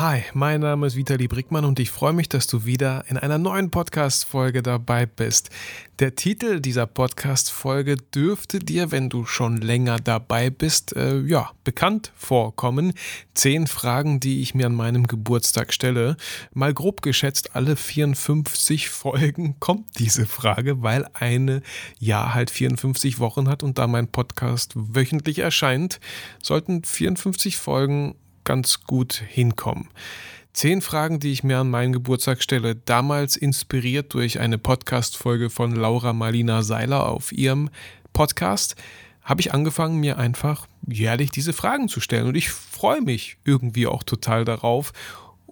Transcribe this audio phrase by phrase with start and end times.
[0.00, 3.36] Hi, mein Name ist Vitali Brickmann und ich freue mich, dass du wieder in einer
[3.36, 5.50] neuen Podcast-Folge dabei bist.
[5.98, 12.12] Der Titel dieser Podcast-Folge dürfte dir, wenn du schon länger dabei bist, äh, ja, bekannt
[12.14, 12.92] vorkommen.
[13.34, 16.16] Zehn Fragen, die ich mir an meinem Geburtstag stelle.
[16.54, 21.60] Mal grob geschätzt, alle 54 Folgen kommt diese Frage, weil eine
[21.98, 25.98] Jahr halt 54 Wochen hat und da mein Podcast wöchentlich erscheint,
[26.40, 28.14] sollten 54 Folgen
[28.48, 29.90] ganz gut hinkommen.
[30.54, 35.76] Zehn Fragen, die ich mir an meinen Geburtstag stelle, damals inspiriert durch eine Podcast-Folge von
[35.76, 37.68] Laura Marlina Seiler auf ihrem
[38.14, 38.74] Podcast,
[39.22, 42.26] habe ich angefangen, mir einfach jährlich diese Fragen zu stellen.
[42.26, 44.94] Und ich freue mich irgendwie auch total darauf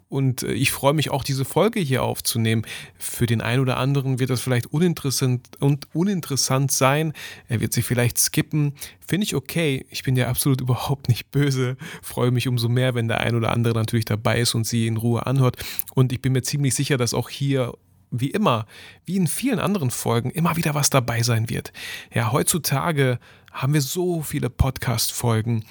[0.08, 2.62] und äh, ich freue mich auch, diese Folge hier aufzunehmen.
[2.98, 7.12] Für den einen oder anderen wird das vielleicht uninteressant und uninteressant sein.
[7.48, 8.74] Er wird sich vielleicht skippen.
[9.06, 9.84] Finde ich okay.
[9.90, 11.76] Ich bin ja absolut überhaupt nicht böse.
[12.02, 14.96] Freue mich umso mehr, wenn der ein oder andere natürlich dabei ist und sie in
[14.96, 15.56] Ruhe anhört.
[15.94, 17.74] Und ich bin mir ziemlich sicher, dass auch hier
[18.10, 18.66] wie immer,
[19.04, 21.72] wie in vielen anderen Folgen, immer wieder was dabei sein wird.
[22.12, 23.18] Ja, heutzutage
[23.52, 25.64] haben wir so viele Podcast-Folgen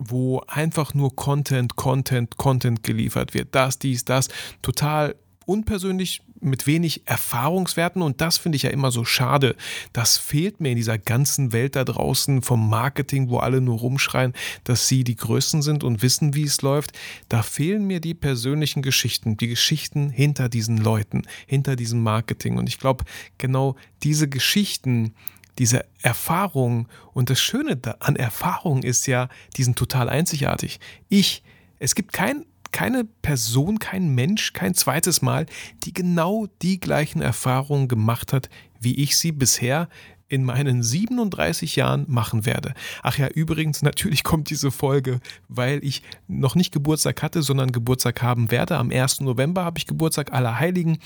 [0.00, 3.54] wo einfach nur Content, Content, Content geliefert wird.
[3.54, 4.28] Das, dies, das.
[4.62, 9.56] Total unpersönlich mit wenig Erfahrungswerten und das finde ich ja immer so schade.
[9.92, 14.32] Das fehlt mir in dieser ganzen Welt da draußen vom Marketing, wo alle nur rumschreien,
[14.64, 16.92] dass sie die Größten sind und wissen, wie es läuft.
[17.28, 22.68] Da fehlen mir die persönlichen Geschichten, die Geschichten hinter diesen Leuten, hinter diesem Marketing und
[22.68, 23.04] ich glaube,
[23.38, 25.14] genau diese Geschichten,
[25.58, 30.80] diese Erfahrung und das Schöne an Erfahrungen ist ja, die sind total einzigartig.
[31.08, 31.42] Ich,
[31.78, 35.46] es gibt kein, keine Person, kein Mensch, kein zweites Mal,
[35.84, 38.48] die genau die gleichen Erfahrungen gemacht hat,
[38.80, 39.88] wie ich sie bisher
[40.30, 42.72] in meinen 37 Jahren machen werde.
[43.02, 48.22] Ach ja, übrigens, natürlich kommt diese Folge, weil ich noch nicht Geburtstag hatte, sondern Geburtstag
[48.22, 48.78] haben werde.
[48.78, 49.20] Am 1.
[49.20, 50.98] November habe ich Geburtstag aller Heiligen.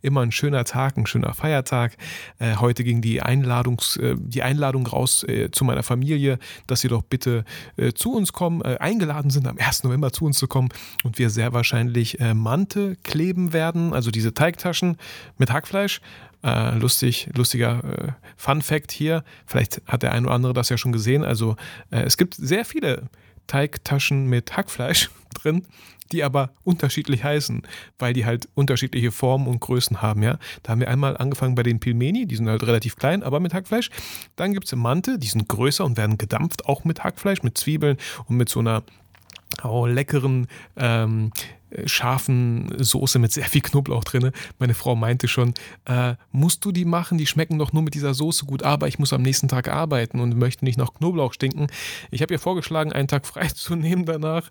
[0.00, 1.96] Immer ein schöner Tag, ein schöner Feiertag.
[2.38, 6.38] Äh, heute ging die, Einladungs, äh, die Einladung raus äh, zu meiner Familie,
[6.68, 7.44] dass sie doch bitte
[7.76, 9.82] äh, zu uns kommen, äh, eingeladen sind, am 1.
[9.82, 10.68] November zu uns zu kommen
[11.02, 14.98] und wir sehr wahrscheinlich äh, Mante kleben werden, also diese Teigtaschen
[15.36, 16.00] mit Hackfleisch.
[16.44, 19.24] Äh, lustig, lustiger äh, Fun Fact hier.
[19.44, 21.24] Vielleicht hat der eine oder andere das ja schon gesehen.
[21.24, 21.56] Also
[21.90, 23.08] äh, es gibt sehr viele
[23.48, 25.66] Teigtaschen mit Hackfleisch drin,
[26.12, 27.62] die aber unterschiedlich heißen,
[27.98, 30.38] weil die halt unterschiedliche Formen und Größen haben, ja.
[30.62, 33.52] Da haben wir einmal angefangen bei den Pilmeni, die sind halt relativ klein, aber mit
[33.52, 33.90] Hackfleisch.
[34.36, 37.96] Dann gibt es Mante, die sind größer und werden gedampft, auch mit Hackfleisch, mit Zwiebeln
[38.26, 38.84] und mit so einer
[39.64, 40.46] oh, leckeren
[40.76, 41.32] ähm,
[41.84, 44.30] scharfen Soße mit sehr viel Knoblauch drin.
[44.58, 47.18] Meine Frau meinte schon, äh, musst du die machen?
[47.18, 50.20] Die schmecken doch nur mit dieser Soße gut, aber ich muss am nächsten Tag arbeiten
[50.20, 51.68] und möchte nicht nach Knoblauch stinken.
[52.10, 54.48] Ich habe ihr vorgeschlagen, einen Tag frei zu nehmen danach.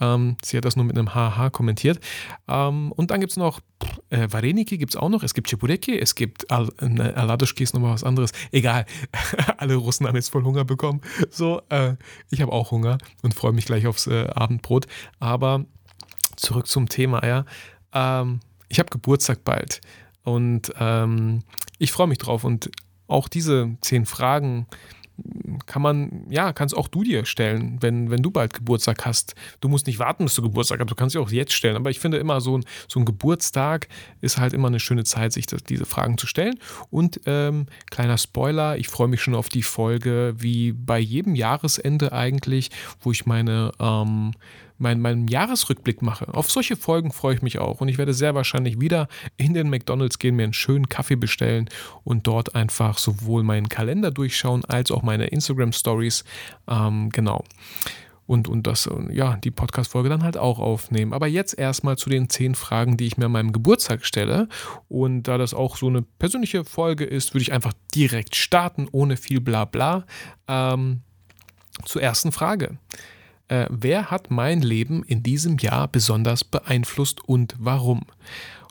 [0.00, 2.00] Ähm, sie hat das nur mit einem Haha kommentiert.
[2.48, 3.60] Ähm, und dann gibt es noch
[4.10, 5.22] äh, Vareniki, gibt es auch noch.
[5.22, 8.32] Es gibt Chipureki, es gibt Al ne, Aladuschki ist nochmal was anderes.
[8.52, 8.86] Egal,
[9.58, 11.00] alle Russen haben jetzt voll Hunger bekommen.
[11.30, 11.94] So, äh,
[12.30, 14.86] ich habe auch Hunger und freue mich gleich aufs äh, Abendbrot.
[15.20, 15.64] Aber
[16.38, 17.44] zurück zum Thema, ja.
[17.92, 19.80] Ähm, ich habe Geburtstag bald
[20.24, 21.42] und ähm,
[21.78, 22.44] ich freue mich drauf.
[22.44, 22.70] Und
[23.06, 24.66] auch diese zehn Fragen
[25.66, 29.34] kann man, ja, kannst auch du dir stellen, wenn, wenn du bald Geburtstag hast.
[29.60, 31.76] Du musst nicht warten, bis du Geburtstag hast, du kannst sie auch jetzt stellen.
[31.76, 33.88] Aber ich finde immer, so ein, so ein Geburtstag
[34.20, 36.58] ist halt immer eine schöne Zeit, sich das, diese Fragen zu stellen.
[36.90, 42.12] Und ähm, kleiner Spoiler, ich freue mich schon auf die Folge, wie bei jedem Jahresende
[42.12, 44.32] eigentlich, wo ich meine ähm,
[44.78, 46.32] mein Jahresrückblick mache.
[46.32, 47.80] Auf solche Folgen freue ich mich auch.
[47.80, 51.68] Und ich werde sehr wahrscheinlich wieder in den McDonalds gehen, mir einen schönen Kaffee bestellen
[52.04, 56.24] und dort einfach sowohl meinen Kalender durchschauen als auch meine Instagram-Stories.
[56.68, 57.44] Ähm, genau
[58.28, 61.14] und, und das, ja, die Podcast-Folge dann halt auch aufnehmen.
[61.14, 64.48] Aber jetzt erstmal zu den zehn Fragen, die ich mir an meinem Geburtstag stelle.
[64.86, 69.16] Und da das auch so eine persönliche Folge ist, würde ich einfach direkt starten, ohne
[69.16, 70.04] viel Blabla.
[70.46, 71.00] Ähm,
[71.86, 72.76] zur ersten Frage
[73.48, 78.02] äh, wer hat mein Leben in diesem Jahr besonders beeinflusst und warum?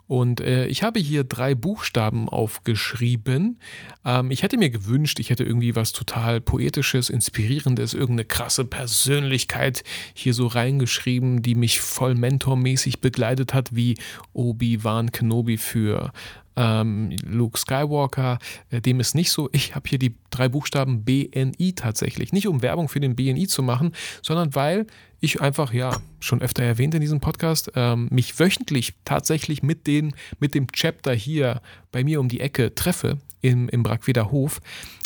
[0.08, 3.60] Und äh, ich habe hier drei Buchstaben aufgeschrieben.
[4.06, 9.84] Ähm, ich hätte mir gewünscht, ich hätte irgendwie was total Poetisches, Inspirierendes, irgendeine krasse Persönlichkeit
[10.14, 13.98] hier so reingeschrieben, die mich voll mentormäßig begleitet hat, wie
[14.32, 16.10] Obi-Wan Kenobi für
[16.58, 18.38] ähm, Luke Skywalker,
[18.70, 19.48] äh, dem ist nicht so.
[19.52, 22.32] Ich habe hier die drei Buchstaben BNI tatsächlich.
[22.32, 24.86] Nicht um Werbung für den BNI zu machen, sondern weil
[25.20, 30.14] ich einfach, ja, schon öfter erwähnt in diesem Podcast, ähm, mich wöchentlich tatsächlich mit, den,
[30.40, 31.62] mit dem Chapter hier
[31.92, 34.60] bei mir um die Ecke treffe im, im Brackweder Hof.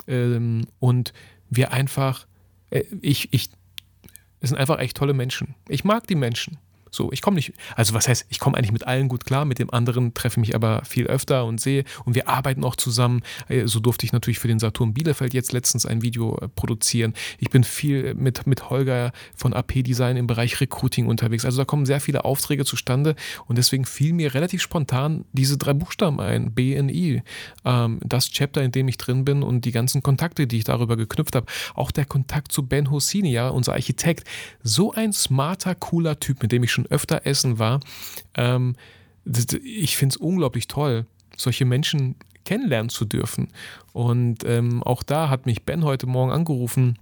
[0.08, 1.12] Ähm, und
[1.50, 2.26] wir einfach,
[2.70, 3.50] äh, ich, ich,
[4.40, 5.54] es sind einfach echt tolle Menschen.
[5.68, 6.58] Ich mag die Menschen.
[6.94, 9.58] So, ich komme nicht, also was heißt, ich komme eigentlich mit allen gut klar, mit
[9.58, 13.22] dem anderen treffe ich mich aber viel öfter und sehe und wir arbeiten auch zusammen.
[13.48, 17.14] Äh, so durfte ich natürlich für den Saturn Bielefeld jetzt letztens ein Video äh, produzieren.
[17.38, 21.46] Ich bin viel mit, mit Holger von AP Design im Bereich Recruiting unterwegs.
[21.46, 23.16] Also da kommen sehr viele Aufträge zustande
[23.46, 27.22] und deswegen fiel mir relativ spontan diese drei Buchstaben ein, BNI.
[27.64, 30.98] Ähm, das Chapter, in dem ich drin bin und die ganzen Kontakte, die ich darüber
[30.98, 31.46] geknüpft habe.
[31.74, 34.28] Auch der Kontakt zu Ben Hossini, ja, unser Architekt.
[34.62, 37.80] So ein smarter, cooler Typ, mit dem ich schon schon öfter essen war.
[38.34, 38.76] Ähm,
[39.62, 41.06] ich finde es unglaublich toll,
[41.36, 43.48] solche Menschen kennenlernen zu dürfen.
[43.92, 46.98] Und ähm, auch da hat mich Ben heute Morgen angerufen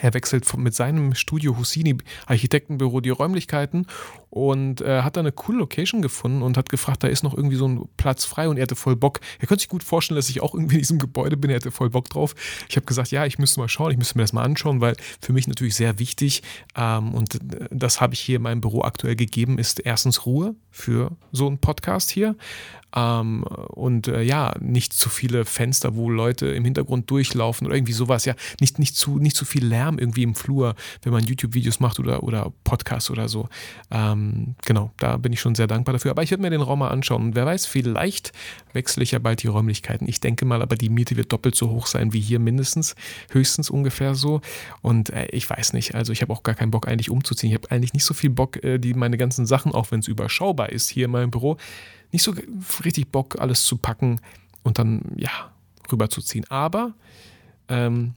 [0.00, 1.96] er wechselt mit seinem Studio Husini
[2.26, 3.86] Architektenbüro die Räumlichkeiten
[4.30, 7.56] und äh, hat da eine coole Location gefunden und hat gefragt, da ist noch irgendwie
[7.56, 9.20] so ein Platz frei und er hatte voll Bock.
[9.38, 11.50] Er könnte sich gut vorstellen, dass ich auch irgendwie in diesem Gebäude bin.
[11.50, 12.34] Er hatte voll Bock drauf.
[12.68, 14.96] Ich habe gesagt, ja, ich müsste mal schauen, ich müsste mir das mal anschauen, weil
[15.20, 16.42] für mich natürlich sehr wichtig
[16.76, 20.54] ähm, und äh, das habe ich hier in meinem Büro aktuell gegeben, ist erstens Ruhe
[20.70, 22.36] für so einen Podcast hier
[22.96, 27.92] ähm, und äh, ja, nicht zu viele Fenster, wo Leute im Hintergrund durchlaufen oder irgendwie
[27.92, 28.24] sowas.
[28.24, 32.00] Ja, nicht, nicht, zu, nicht zu viel Lärm irgendwie im Flur, wenn man YouTube-Videos macht
[32.00, 33.48] oder, oder Podcasts oder so.
[33.90, 34.25] Ähm,
[34.64, 36.10] genau, da bin ich schon sehr dankbar dafür.
[36.10, 37.22] Aber ich werde mir den Raum mal anschauen.
[37.22, 38.32] Und wer weiß, vielleicht
[38.72, 40.08] wechsle ich ja bald die Räumlichkeiten.
[40.08, 42.94] Ich denke mal, aber die Miete wird doppelt so hoch sein wie hier mindestens,
[43.30, 44.40] höchstens ungefähr so.
[44.82, 47.50] Und äh, ich weiß nicht, also ich habe auch gar keinen Bock eigentlich umzuziehen.
[47.50, 50.08] Ich habe eigentlich nicht so viel Bock, äh, die meine ganzen Sachen, auch wenn es
[50.08, 51.56] überschaubar ist, hier in meinem Büro,
[52.12, 52.34] nicht so
[52.84, 54.20] richtig Bock, alles zu packen
[54.62, 55.30] und dann, ja,
[55.90, 56.44] rüberzuziehen.
[56.50, 56.94] Aber
[57.68, 58.14] ähm,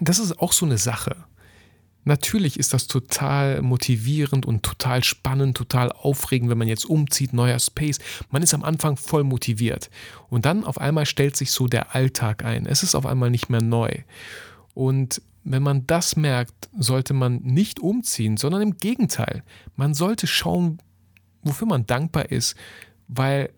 [0.00, 1.16] das ist auch so eine Sache.
[2.08, 7.58] Natürlich ist das total motivierend und total spannend, total aufregend, wenn man jetzt umzieht, neuer
[7.58, 7.98] Space.
[8.30, 9.90] Man ist am Anfang voll motiviert.
[10.30, 12.64] Und dann auf einmal stellt sich so der Alltag ein.
[12.64, 13.90] Es ist auf einmal nicht mehr neu.
[14.72, 19.42] Und wenn man das merkt, sollte man nicht umziehen, sondern im Gegenteil.
[19.76, 20.78] Man sollte schauen,
[21.42, 22.56] wofür man dankbar ist,
[23.08, 23.50] weil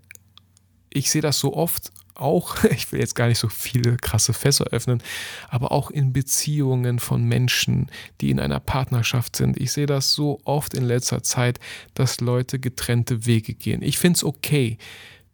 [0.92, 4.66] ich sehe das so oft auch, ich will jetzt gar nicht so viele krasse Fässer
[4.66, 5.02] öffnen,
[5.48, 7.90] aber auch in Beziehungen von Menschen,
[8.20, 9.58] die in einer Partnerschaft sind.
[9.58, 11.58] Ich sehe das so oft in letzter Zeit,
[11.94, 13.82] dass Leute getrennte Wege gehen.
[13.82, 14.78] Ich finde es okay.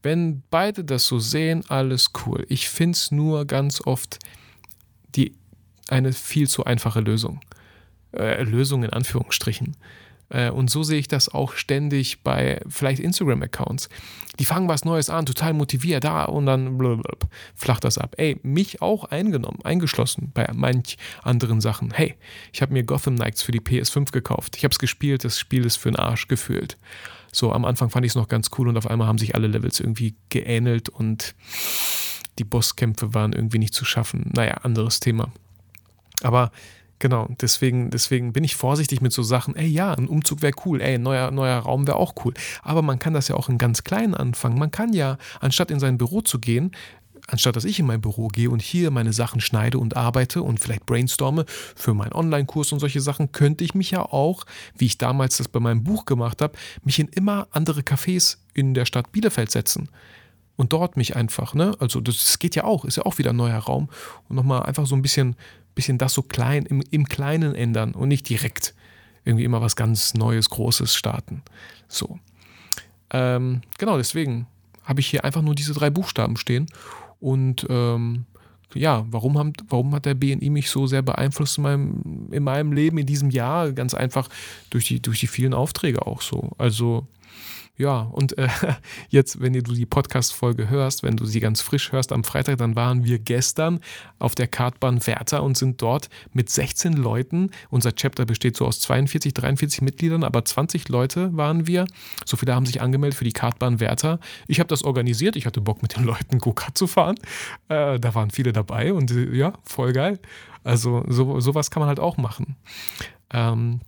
[0.03, 2.47] Wenn beide das so sehen, alles cool.
[2.49, 4.19] Ich finde es nur ganz oft
[5.17, 5.35] die,
[5.89, 7.41] eine viel zu einfache Lösung.
[8.13, 9.77] Äh, Lösung in Anführungsstrichen.
[10.29, 13.89] Äh, und so sehe ich das auch ständig bei vielleicht Instagram-Accounts.
[14.39, 18.15] Die fangen was Neues an, total motiviert, da und dann blablabla, flacht das ab.
[18.19, 21.93] Ey, mich auch eingenommen, eingeschlossen bei manch anderen Sachen.
[21.93, 22.17] Hey,
[22.53, 24.57] ich habe mir Gotham Knights für die PS5 gekauft.
[24.57, 26.77] Ich habe es gespielt, das Spiel ist für den Arsch gefühlt.
[27.33, 29.47] So, am Anfang fand ich es noch ganz cool und auf einmal haben sich alle
[29.47, 31.35] Levels irgendwie geähnelt und
[32.39, 34.31] die Bosskämpfe waren irgendwie nicht zu schaffen.
[34.35, 35.33] Naja, anderes Thema.
[36.23, 36.51] Aber
[36.99, 40.81] Genau, deswegen, deswegen bin ich vorsichtig mit so Sachen, ey ja, ein Umzug wäre cool,
[40.81, 42.33] ey, ein neuer, neuer Raum wäre auch cool.
[42.63, 44.59] Aber man kann das ja auch in ganz kleinen anfangen.
[44.59, 46.71] Man kann ja, anstatt in sein Büro zu gehen,
[47.27, 50.59] anstatt dass ich in mein Büro gehe und hier meine Sachen schneide und arbeite und
[50.59, 51.45] vielleicht brainstorme
[51.75, 54.45] für meinen Online-Kurs und solche Sachen, könnte ich mich ja auch,
[54.77, 58.75] wie ich damals das bei meinem Buch gemacht habe, mich in immer andere Cafés in
[58.75, 59.91] der Stadt Bielefeld setzen
[60.57, 61.77] und dort mich einfach, ne?
[61.79, 63.89] Also das geht ja auch, ist ja auch wieder ein neuer Raum
[64.29, 65.37] und nochmal einfach so ein bisschen
[65.77, 68.75] bisschen das so klein, im, im Kleinen ändern und nicht direkt
[69.25, 71.43] irgendwie immer was ganz Neues, Großes starten.
[71.87, 72.19] So.
[73.11, 74.47] Ähm, genau, deswegen
[74.83, 76.67] habe ich hier einfach nur diese drei Buchstaben stehen.
[77.21, 78.25] Und ähm,
[78.75, 82.73] ja, warum, haben, warum hat der BNI mich so sehr beeinflusst in meinem, in meinem
[82.73, 83.73] Leben in diesem Jahr?
[83.73, 84.29] Ganz einfach
[84.71, 86.51] durch die, durch die vielen Aufträge auch so.
[86.59, 87.07] Also
[87.77, 88.49] ja, und äh,
[89.09, 92.75] jetzt, wenn du die Podcast-Folge hörst, wenn du sie ganz frisch hörst am Freitag, dann
[92.75, 93.81] waren wir gestern
[94.19, 97.51] auf der Kartbahn Werther und sind dort mit 16 Leuten.
[97.69, 101.87] Unser Chapter besteht so aus 42, 43 Mitgliedern, aber 20 Leute waren wir.
[102.25, 104.21] So viele haben sich angemeldet für die Kartbahn Werther.
[104.49, 105.37] Ich habe das organisiert.
[105.37, 107.17] Ich hatte Bock, mit den Leuten Go-Kart zu fahren.
[107.69, 110.19] Äh, da waren viele dabei und äh, ja, voll geil.
[110.65, 112.57] Also so, sowas kann man halt auch machen.
[113.33, 113.81] Ähm,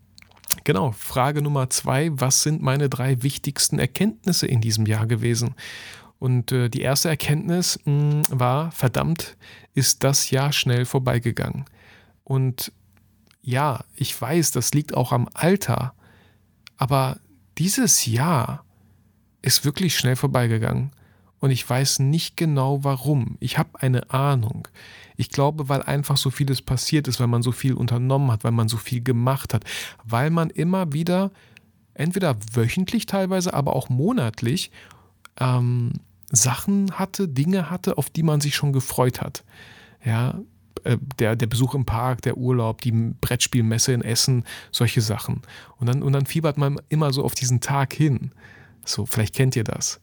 [0.65, 5.55] Genau, Frage Nummer zwei, was sind meine drei wichtigsten Erkenntnisse in diesem Jahr gewesen?
[6.19, 9.37] Und äh, die erste Erkenntnis mh, hm, war, verdammt,
[9.75, 11.65] ist das Jahr schnell vorbeigegangen.
[12.25, 12.73] Und
[13.43, 15.95] ja, ich weiß, das liegt auch am Alter,
[16.77, 17.19] aber
[17.57, 18.65] dieses Jahr
[19.43, 20.91] ist wirklich schnell vorbeigegangen
[21.41, 23.37] und ich weiß nicht genau warum.
[23.41, 24.69] Ich habe eine Ahnung.
[25.19, 28.53] Ich glaube, weil einfach so vieles passiert ist, weil man so viel unternommen hat, weil
[28.53, 29.65] man so viel gemacht hat,
[30.05, 31.33] weil man immer wieder,
[31.93, 34.71] entweder wöchentlich teilweise, aber auch monatlich,
[35.41, 35.95] ähm,
[36.31, 39.45] Sachen hatte, Dinge hatte, auf die man sich schon gefreut hat.
[40.05, 40.41] Ja,
[40.85, 45.43] äh, der, der Besuch im Park, der Urlaub, die Brettspielmesse in Essen, solche Sachen.
[45.79, 48.31] Und dann, und dann fiebert man immer so auf diesen Tag hin.
[48.85, 50.01] So, vielleicht kennt ihr das.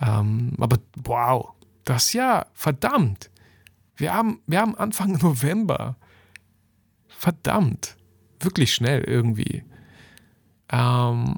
[0.00, 1.52] Ähm, aber wow,
[1.84, 3.30] das Jahr, verdammt.
[3.98, 5.96] Wir haben, wir haben Anfang November.
[7.08, 7.96] Verdammt.
[8.40, 9.64] Wirklich schnell irgendwie.
[10.70, 11.34] Ähm,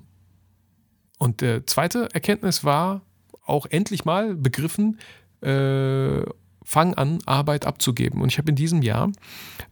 [1.19, 3.03] und der zweite Erkenntnis war
[3.45, 5.01] auch endlich mal begriffen,
[5.43, 6.23] äh,
[6.71, 8.23] fang an, Arbeit abzugeben.
[8.23, 9.11] Und ich habe in diesem Jahr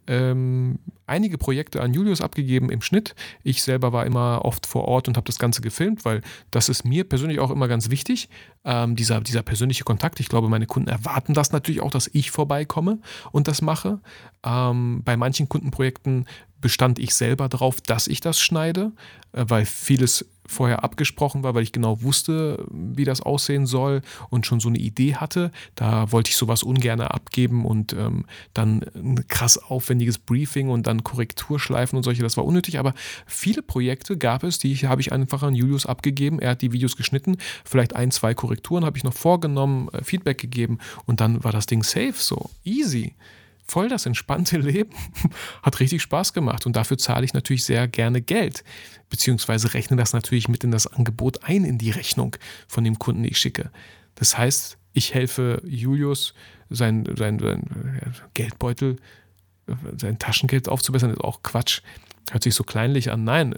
[0.05, 3.15] ähm, einige Projekte an Julius abgegeben im Schnitt.
[3.41, 6.83] Ich selber war immer oft vor Ort und habe das Ganze gefilmt, weil das ist
[6.83, 8.27] mir persönlich auch immer ganz wichtig,
[8.65, 10.19] ähm, dieser, dieser persönliche Kontakt.
[10.19, 12.99] Ich glaube, meine Kunden erwarten das natürlich auch, dass ich vorbeikomme
[13.31, 14.01] und das mache.
[14.43, 16.25] Ähm, bei manchen Kundenprojekten
[16.59, 18.91] bestand ich selber darauf, dass ich das schneide,
[19.31, 24.45] äh, weil vieles vorher abgesprochen war, weil ich genau wusste, wie das aussehen soll und
[24.45, 25.51] schon so eine Idee hatte.
[25.75, 31.03] Da wollte ich sowas ungern abgeben und ähm, dann ein krass aufwendiges Briefing und dann
[31.03, 32.79] Korrekturschleifen und solche, das war unnötig.
[32.79, 32.93] Aber
[33.25, 36.39] viele Projekte gab es, die habe ich einfach an Julius abgegeben.
[36.39, 40.37] Er hat die Videos geschnitten, vielleicht ein, zwei Korrekturen habe ich noch vorgenommen, äh, Feedback
[40.37, 43.13] gegeben und dann war das Ding safe, so easy
[43.69, 44.91] voll das entspannte Leben.
[45.63, 48.63] Hat richtig Spaß gemacht und dafür zahle ich natürlich sehr gerne Geld,
[49.09, 52.35] beziehungsweise rechne das natürlich mit in das Angebot ein in die Rechnung
[52.67, 53.71] von dem Kunden, die ich schicke.
[54.15, 56.33] Das heißt, ich helfe Julius,
[56.69, 57.63] sein, sein, sein
[58.33, 58.97] Geldbeutel,
[59.97, 61.81] sein Taschengeld aufzubessern, ist auch Quatsch.
[62.31, 63.23] Hört sich so kleinlich an.
[63.23, 63.55] Nein,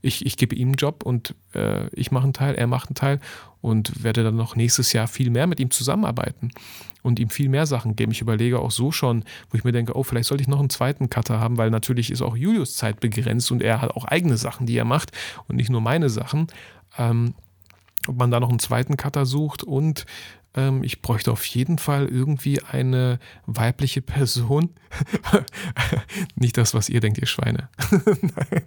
[0.00, 2.96] ich, ich gebe ihm einen Job und äh, ich mache einen Teil, er macht einen
[2.96, 3.20] Teil
[3.60, 6.50] und werde dann noch nächstes Jahr viel mehr mit ihm zusammenarbeiten
[7.02, 8.12] und ihm viel mehr Sachen geben.
[8.12, 10.70] Ich überlege auch so schon, wo ich mir denke, oh, vielleicht sollte ich noch einen
[10.70, 14.36] zweiten Cutter haben, weil natürlich ist auch Julius Zeit begrenzt und er hat auch eigene
[14.36, 15.12] Sachen, die er macht
[15.48, 16.48] und nicht nur meine Sachen.
[16.98, 17.34] Ähm,
[18.06, 20.06] ob man da noch einen zweiten Cutter sucht und
[20.54, 24.70] ähm, ich bräuchte auf jeden Fall irgendwie eine weibliche Person.
[26.34, 27.68] nicht das, was ihr denkt, ihr Schweine.
[28.20, 28.62] Nein.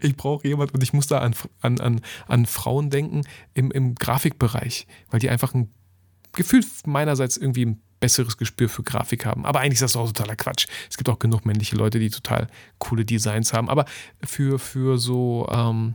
[0.00, 3.22] Ich brauche jemanden und ich muss da an, an, an, an Frauen denken
[3.54, 5.70] im, im Grafikbereich, weil die einfach ein
[6.34, 9.46] Gefühl meinerseits irgendwie ein besseres Gespür für Grafik haben.
[9.46, 10.66] Aber eigentlich ist das auch totaler Quatsch.
[10.90, 12.48] Es gibt auch genug männliche Leute, die total
[12.78, 13.70] coole Designs haben.
[13.70, 13.86] Aber
[14.22, 15.94] für, für so, ähm,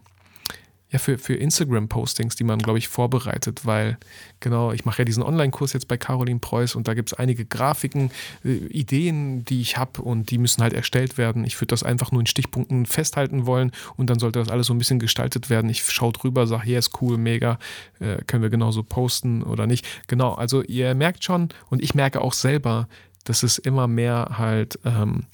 [0.92, 3.98] ja, für, für Instagram-Postings, die man, glaube ich, vorbereitet, weil
[4.40, 7.46] genau, ich mache ja diesen Online-Kurs jetzt bei Caroline Preuß und da gibt es einige
[7.46, 8.12] Grafiken,
[8.44, 11.44] äh, Ideen, die ich habe und die müssen halt erstellt werden.
[11.44, 14.74] Ich würde das einfach nur in Stichpunkten festhalten wollen und dann sollte das alles so
[14.74, 15.70] ein bisschen gestaltet werden.
[15.70, 17.60] Ich schaue drüber, sage, hier ist cool, mega,
[18.00, 19.86] äh, können wir genauso posten oder nicht.
[20.08, 22.88] Genau, also ihr merkt schon und ich merke auch selber,
[23.26, 25.26] dass es immer mehr halt, ähm,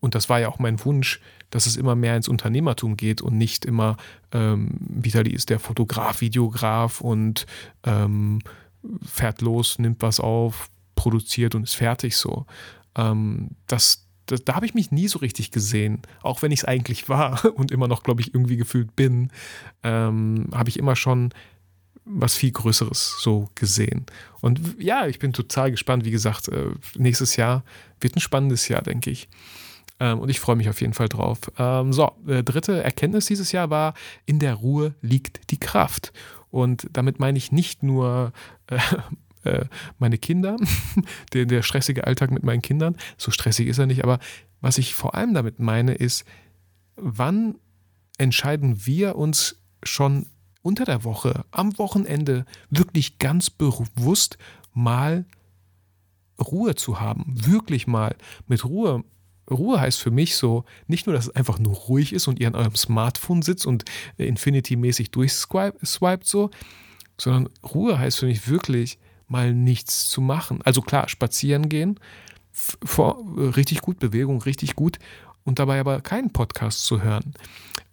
[0.00, 3.36] und das war ja auch mein Wunsch, dass es immer mehr ins Unternehmertum geht und
[3.36, 3.96] nicht immer,
[4.32, 7.46] ähm, Vitali ist der Fotograf, Videograf und
[7.84, 8.40] ähm,
[9.04, 12.46] fährt los, nimmt was auf, produziert und ist fertig so.
[12.96, 16.64] Ähm, das, das, da habe ich mich nie so richtig gesehen, auch wenn ich es
[16.64, 19.30] eigentlich war und immer noch, glaube ich, irgendwie gefühlt bin,
[19.82, 21.32] ähm, habe ich immer schon
[22.06, 24.06] was viel Größeres so gesehen.
[24.40, 26.04] Und ja, ich bin total gespannt.
[26.04, 27.64] Wie gesagt, äh, nächstes Jahr
[28.00, 29.28] wird ein spannendes Jahr, denke ich.
[30.00, 31.38] Ähm, und ich freue mich auf jeden Fall drauf.
[31.58, 33.94] Ähm, so, äh, dritte Erkenntnis dieses Jahr war,
[34.26, 36.12] in der Ruhe liegt die Kraft.
[36.50, 38.32] Und damit meine ich nicht nur
[38.68, 38.78] äh,
[39.48, 39.64] äh,
[39.98, 40.56] meine Kinder,
[41.32, 44.18] der, der stressige Alltag mit meinen Kindern, so stressig ist er nicht, aber
[44.60, 46.24] was ich vor allem damit meine, ist,
[46.96, 47.56] wann
[48.18, 50.26] entscheiden wir uns schon
[50.62, 54.38] unter der Woche, am Wochenende wirklich ganz bewusst
[54.72, 55.26] mal
[56.40, 59.04] Ruhe zu haben, wirklich mal mit Ruhe
[59.50, 62.48] Ruhe heißt für mich so, nicht nur, dass es einfach nur ruhig ist und ihr
[62.48, 63.84] an eurem Smartphone sitzt und
[64.18, 66.50] äh, Infinity-mäßig durchswiped so,
[67.18, 68.98] sondern Ruhe heißt für mich wirklich
[69.28, 70.60] mal nichts zu machen.
[70.64, 71.98] Also klar, spazieren gehen,
[72.52, 74.98] vor, richtig gut, Bewegung richtig gut
[75.44, 77.34] und dabei aber keinen Podcast zu hören.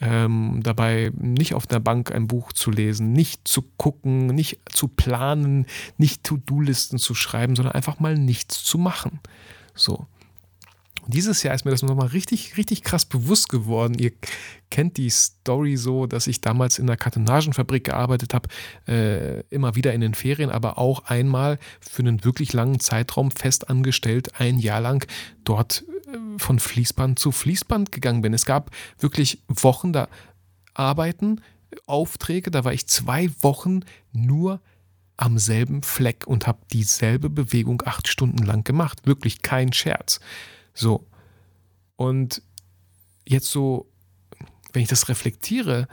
[0.01, 4.87] Ähm, dabei nicht auf der Bank ein Buch zu lesen, nicht zu gucken, nicht zu
[4.87, 5.65] planen,
[5.97, 9.19] nicht To-Do-Listen zu schreiben, sondern einfach mal nichts zu machen.
[9.75, 10.07] So.
[11.03, 13.95] Und dieses Jahr ist mir das nochmal richtig, richtig krass bewusst geworden.
[13.99, 14.13] Ihr
[14.71, 18.47] kennt die Story so, dass ich damals in einer Kartonagenfabrik gearbeitet habe,
[18.87, 23.69] äh, immer wieder in den Ferien, aber auch einmal für einen wirklich langen Zeitraum fest
[23.69, 25.05] angestellt, ein Jahr lang
[25.43, 28.33] dort äh, von Fließband zu Fließband gegangen bin.
[28.33, 30.07] Es gab wirklich Wochen da
[30.73, 31.41] arbeiten,
[31.85, 33.81] Aufträge, da war ich zwei Wochen
[34.13, 34.61] nur
[35.17, 39.05] am selben Fleck und habe dieselbe Bewegung acht Stunden lang gemacht.
[39.05, 40.19] Wirklich kein Scherz.
[40.73, 41.05] So.
[41.95, 42.41] Und
[43.25, 43.87] jetzt so,
[44.73, 45.87] wenn ich das reflektiere,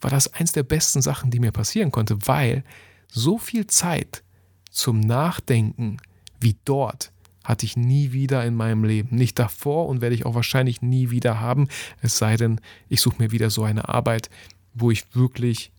[0.00, 2.64] war das eins der besten Sachen, die mir passieren konnte, weil
[3.08, 4.22] so viel Zeit
[4.70, 5.98] zum Nachdenken
[6.40, 7.12] wie dort
[7.44, 9.16] hatte ich nie wieder in meinem Leben.
[9.16, 11.68] Nicht davor und werde ich auch wahrscheinlich nie wieder haben.
[12.00, 14.30] Es sei denn, ich suche mir wieder so eine Arbeit,
[14.74, 15.72] wo ich wirklich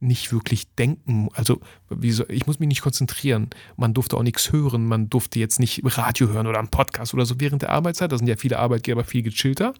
[0.00, 3.50] nicht wirklich denken, also so, ich muss mich nicht konzentrieren.
[3.76, 7.26] Man durfte auch nichts hören, man durfte jetzt nicht Radio hören oder einen Podcast oder
[7.26, 8.10] so während der Arbeitszeit.
[8.10, 9.74] Da sind ja viele Arbeitgeber viel gechillter.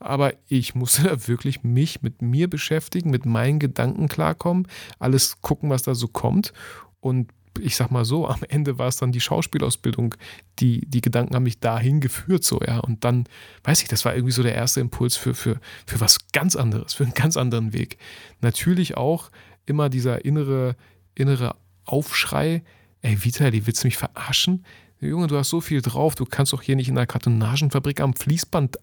[0.00, 4.66] Aber ich musste da wirklich mich mit mir beschäftigen, mit meinen Gedanken klarkommen,
[4.98, 6.52] alles gucken, was da so kommt.
[7.00, 10.14] Und ich sag mal so, am Ende war es dann die Schauspielausbildung,
[10.58, 12.78] die, die Gedanken haben mich dahin geführt, so, ja.
[12.78, 13.24] Und dann,
[13.64, 16.94] weiß ich, das war irgendwie so der erste Impuls für, für, für was ganz anderes,
[16.94, 17.98] für einen ganz anderen Weg.
[18.40, 19.30] Natürlich auch
[19.66, 20.76] immer dieser innere,
[21.14, 22.62] innere Aufschrei,
[23.02, 24.64] ey, Vitali, willst du mich verarschen?
[25.00, 28.14] Junge, du hast so viel drauf, du kannst doch hier nicht in einer Kartonagenfabrik am
[28.14, 28.76] Fließband.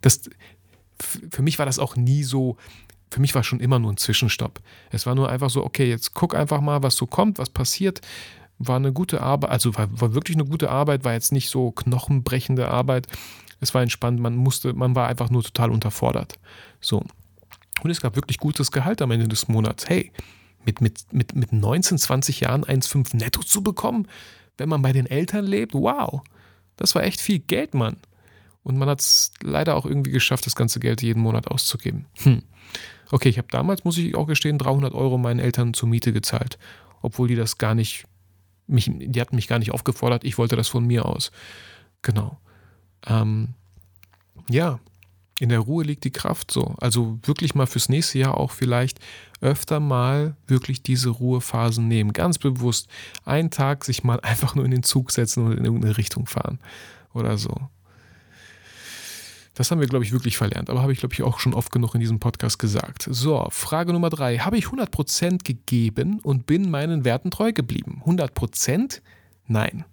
[0.00, 0.22] Das,
[0.98, 2.56] für mich war das auch nie so,
[3.12, 4.60] für mich war schon immer nur ein Zwischenstopp.
[4.90, 8.00] Es war nur einfach so, okay, jetzt guck einfach mal, was so kommt, was passiert.
[8.58, 11.72] War eine gute Arbeit, also war, war wirklich eine gute Arbeit, war jetzt nicht so
[11.72, 13.06] knochenbrechende Arbeit.
[13.60, 16.38] Es war entspannt, man musste, man war einfach nur total unterfordert.
[16.80, 17.04] So.
[17.82, 19.88] Und es gab wirklich gutes Gehalt am Ende des Monats.
[19.88, 20.10] Hey,
[20.64, 24.08] mit, mit, mit, mit 19, 20 Jahren 1,5 netto zu bekommen,
[24.56, 26.22] wenn man bei den Eltern lebt, wow,
[26.76, 27.98] das war echt viel Geld, Mann.
[28.62, 32.06] Und man hat es leider auch irgendwie geschafft, das ganze Geld jeden Monat auszugeben.
[32.22, 32.42] Hm.
[33.12, 36.58] Okay, ich habe damals, muss ich auch gestehen, 300 Euro meinen Eltern zur Miete gezahlt,
[37.02, 38.06] obwohl die das gar nicht,
[38.66, 41.30] mich, die hatten mich gar nicht aufgefordert, ich wollte das von mir aus.
[42.00, 42.38] Genau.
[43.06, 43.50] Ähm,
[44.48, 44.80] ja,
[45.38, 46.74] in der Ruhe liegt die Kraft so.
[46.80, 48.98] Also wirklich mal fürs nächste Jahr auch vielleicht
[49.42, 52.14] öfter mal wirklich diese Ruhephasen nehmen.
[52.14, 52.88] Ganz bewusst
[53.26, 56.60] einen Tag sich mal einfach nur in den Zug setzen und in irgendeine Richtung fahren
[57.12, 57.68] oder so.
[59.54, 61.70] Das haben wir, glaube ich, wirklich verlernt, aber habe ich, glaube ich, auch schon oft
[61.70, 63.06] genug in diesem Podcast gesagt.
[63.10, 64.38] So, Frage Nummer drei.
[64.38, 68.02] Habe ich 100% gegeben und bin meinen Werten treu geblieben?
[68.06, 69.02] 100%?
[69.46, 69.84] Nein.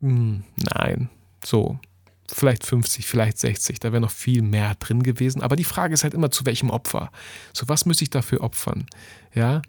[0.00, 0.44] Hm,
[0.74, 1.08] nein.
[1.42, 1.78] So,
[2.28, 5.42] vielleicht 50, vielleicht 60, da wäre noch viel mehr drin gewesen.
[5.42, 7.10] Aber die Frage ist halt immer, zu welchem Opfer?
[7.52, 8.86] So, was muss ich dafür opfern?
[9.34, 9.62] Ja,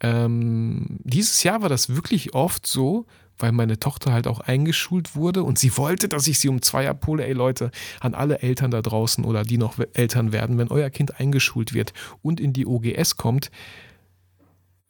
[0.00, 3.06] ähm, dieses Jahr war das wirklich oft so,
[3.38, 6.88] weil meine Tochter halt auch eingeschult wurde und sie wollte, dass ich sie um zwei
[6.88, 7.24] abhole.
[7.24, 7.70] Ey Leute,
[8.00, 11.92] an alle Eltern da draußen oder die noch Eltern werden, wenn euer Kind eingeschult wird
[12.22, 13.50] und in die OGS kommt,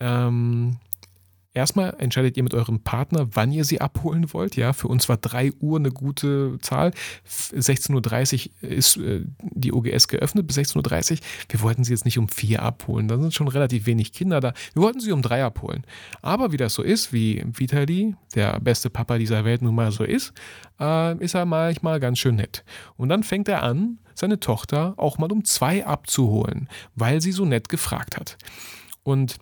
[0.00, 0.78] ähm,
[1.58, 4.54] Erstmal entscheidet ihr mit eurem Partner, wann ihr sie abholen wollt.
[4.54, 6.92] Ja, für uns war 3 Uhr eine gute Zahl.
[7.26, 11.18] 16.30 Uhr ist äh, die OGS geöffnet bis 16.30 Uhr.
[11.48, 13.08] Wir wollten sie jetzt nicht um 4 abholen.
[13.08, 14.52] Da sind schon relativ wenig Kinder da.
[14.72, 15.82] Wir wollten sie um 3 abholen.
[16.22, 20.04] Aber wie das so ist, wie Vitali, der beste Papa dieser Welt nun mal so
[20.04, 20.32] ist,
[20.78, 22.62] äh, ist er manchmal ganz schön nett.
[22.96, 27.44] Und dann fängt er an, seine Tochter auch mal um 2 abzuholen, weil sie so
[27.44, 28.38] nett gefragt hat.
[29.02, 29.38] Und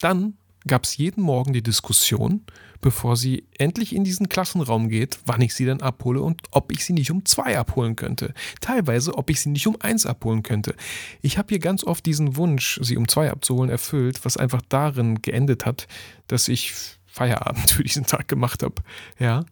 [0.00, 2.44] dann gab es jeden Morgen die Diskussion,
[2.80, 6.84] bevor sie endlich in diesen Klassenraum geht, wann ich sie denn abhole und ob ich
[6.84, 8.34] sie nicht um zwei abholen könnte.
[8.60, 10.76] Teilweise, ob ich sie nicht um eins abholen könnte.
[11.20, 15.20] Ich habe hier ganz oft diesen Wunsch, sie um zwei abzuholen, erfüllt, was einfach darin
[15.22, 15.88] geendet hat,
[16.28, 16.72] dass ich
[17.06, 18.76] Feierabend für diesen Tag gemacht habe.
[19.18, 19.44] Ja.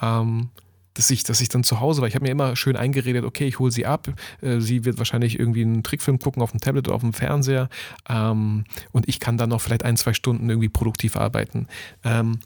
[0.00, 0.48] Ähm,
[0.94, 2.08] dass ich, dass ich dann zu Hause war.
[2.08, 4.08] Ich habe mir immer schön eingeredet, okay, ich hole sie ab.
[4.40, 7.68] Äh, sie wird wahrscheinlich irgendwie einen Trickfilm gucken auf dem Tablet oder auf dem Fernseher.
[8.08, 11.66] Ähm, und ich kann dann noch vielleicht ein, zwei Stunden irgendwie produktiv arbeiten.
[12.04, 12.40] Ähm,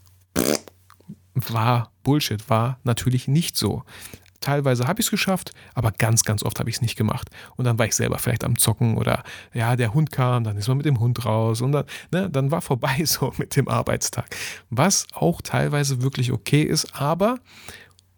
[1.34, 3.82] war Bullshit, war natürlich nicht so.
[4.40, 7.30] Teilweise habe ich es geschafft, aber ganz, ganz oft habe ich es nicht gemacht.
[7.56, 9.22] Und dann war ich selber vielleicht am Zocken oder
[9.54, 12.50] ja, der Hund kam, dann ist man mit dem Hund raus und dann, ne, dann
[12.50, 14.26] war vorbei so mit dem Arbeitstag.
[14.70, 17.38] Was auch teilweise wirklich okay ist, aber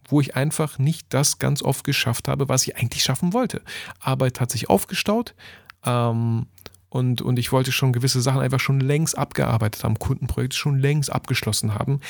[0.08, 3.62] wo ich einfach nicht das ganz oft geschafft habe, was ich eigentlich schaffen wollte.
[4.00, 5.34] Arbeit hat sich aufgestaut
[5.84, 6.46] ähm,
[6.88, 11.12] und, und ich wollte schon gewisse Sachen einfach schon längst abgearbeitet haben, Kundenprojekte schon längst
[11.12, 12.00] abgeschlossen haben.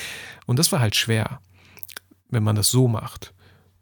[0.47, 1.41] Und das war halt schwer,
[2.31, 3.35] wenn man das so macht.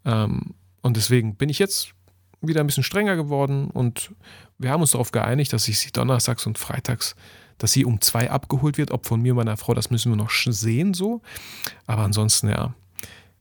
[0.04, 1.92] Ähm, und deswegen bin ich jetzt
[2.40, 4.12] wieder ein bisschen strenger geworden und
[4.58, 7.16] wir haben uns darauf geeinigt, dass ich sie donnerstags und freitags,
[7.58, 8.90] dass sie um zwei abgeholt wird.
[8.90, 11.22] Ob von mir und meiner Frau, das müssen wir noch sehen so.
[11.86, 12.74] Aber ansonsten, ja,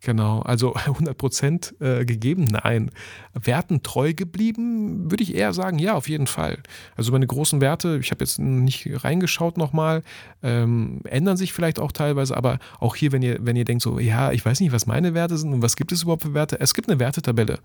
[0.06, 2.46] Genau, also 100 Prozent äh, gegeben?
[2.46, 2.92] Nein.
[3.34, 6.60] Werten treu geblieben, würde ich eher sagen, ja, auf jeden Fall.
[6.96, 10.04] Also meine großen Werte, ich habe jetzt nicht reingeschaut nochmal,
[10.44, 13.98] ähm, ändern sich vielleicht auch teilweise, aber auch hier, wenn ihr, wenn ihr denkt so,
[13.98, 16.60] ja, ich weiß nicht, was meine Werte sind und was gibt es überhaupt für Werte?
[16.60, 17.58] Es gibt eine Wertetabelle.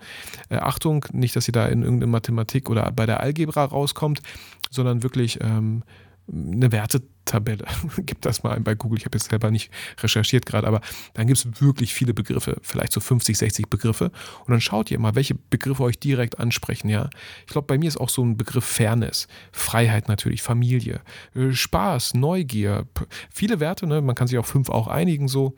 [0.48, 4.22] Äh, Achtung, nicht, dass ihr da in irgendeine Mathematik oder bei der Algebra rauskommt,
[4.70, 5.82] sondern wirklich ähm,
[6.32, 7.64] eine Wertetabelle.
[7.98, 8.98] Gib das mal ein bei Google.
[8.98, 10.80] Ich habe jetzt selber nicht recherchiert gerade, aber
[11.14, 14.12] dann gibt es wirklich viele Begriffe, vielleicht so 50, 60 Begriffe.
[14.44, 16.88] Und dann schaut ihr mal, welche Begriffe euch direkt ansprechen.
[16.88, 17.10] Ja,
[17.46, 21.00] ich glaube, bei mir ist auch so ein Begriff Fairness, Freiheit natürlich, Familie,
[21.34, 22.86] äh, Spaß, Neugier,
[23.30, 23.86] viele Werte.
[23.86, 24.00] Ne?
[24.00, 25.54] Man kann sich auf fünf auch einigen so.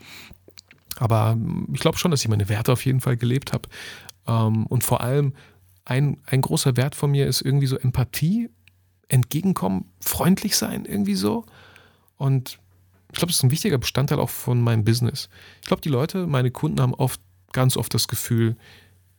[0.96, 3.68] Aber hm, ich glaube schon, dass ich meine Werte auf jeden Fall gelebt habe.
[4.26, 5.34] Ähm, und vor allem
[5.84, 8.48] ein, ein großer Wert von mir ist irgendwie so Empathie
[9.12, 11.44] entgegenkommen, freundlich sein, irgendwie so.
[12.16, 12.58] Und
[13.12, 15.28] ich glaube, das ist ein wichtiger Bestandteil auch von meinem Business.
[15.60, 17.20] Ich glaube, die Leute, meine Kunden haben oft,
[17.52, 18.56] ganz oft das Gefühl,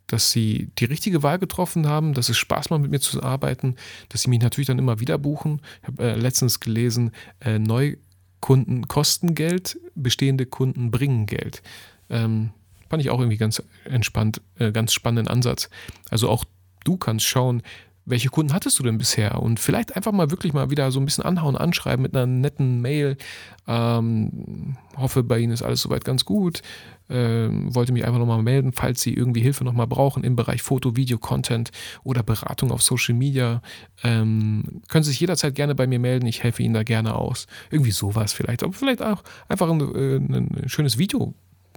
[0.08, 3.76] dass sie die richtige Wahl getroffen haben, dass es Spaß macht, mit mir zu arbeiten,
[4.10, 5.62] dass sie mich natürlich dann immer wieder buchen.
[5.82, 11.62] Ich habe äh, letztens gelesen, äh, Neukunden kosten Geld, bestehende Kunden bringen Geld.
[12.10, 12.50] Ähm,
[12.90, 15.70] fand ich auch irgendwie ganz entspannt, äh, ganz spannenden Ansatz.
[16.10, 16.46] Also auch
[16.84, 17.62] du kannst schauen,
[18.06, 19.42] welche Kunden hattest du denn bisher?
[19.42, 22.82] Und vielleicht einfach mal wirklich mal wieder so ein bisschen anhauen, anschreiben mit einer netten
[22.82, 23.18] Mail.
[23.68, 26.62] Ähm, hoffe, bei Ihnen ist alles soweit ganz gut.
[27.10, 30.96] Ähm, wollte mich einfach nochmal melden, falls Sie irgendwie Hilfe nochmal brauchen im Bereich Foto,
[30.96, 31.72] Video, Content
[32.04, 33.62] oder Beratung auf Social Media.
[34.04, 36.26] Ähm, können Sie sich jederzeit gerne bei mir melden.
[36.26, 37.48] Ich helfe Ihnen da gerne aus.
[37.72, 38.64] Irgendwie sowas vielleicht.
[38.64, 41.34] Aber vielleicht auch einfach ein, äh, ein schönes Video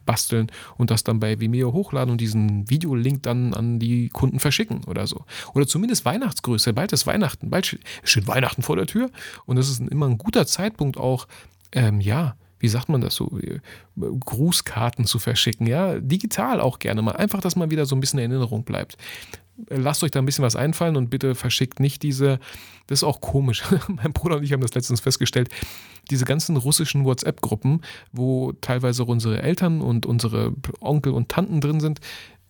[0.07, 4.85] basteln und das dann bei Vimeo hochladen und diesen Videolink dann an die Kunden verschicken
[4.85, 5.25] oder so.
[5.55, 6.73] Oder zumindest Weihnachtsgröße.
[6.73, 9.11] Bald ist Weihnachten, bald steht Weihnachten vor der Tür
[9.45, 11.27] und das ist immer ein guter Zeitpunkt auch,
[11.73, 13.61] ähm, ja, wie sagt man das so, äh,
[13.97, 18.19] Grußkarten zu verschicken, ja, digital auch gerne mal, einfach, dass man wieder so ein bisschen
[18.19, 18.97] in Erinnerung bleibt
[19.69, 22.39] lasst euch da ein bisschen was einfallen und bitte verschickt nicht diese,
[22.87, 23.63] das ist auch komisch.
[23.89, 25.49] mein Bruder und ich haben das letztens festgestellt,
[26.11, 27.81] diese ganzen russischen WhatsApp-Gruppen,
[28.13, 32.01] wo teilweise unsere Eltern und unsere Onkel und Tanten drin sind,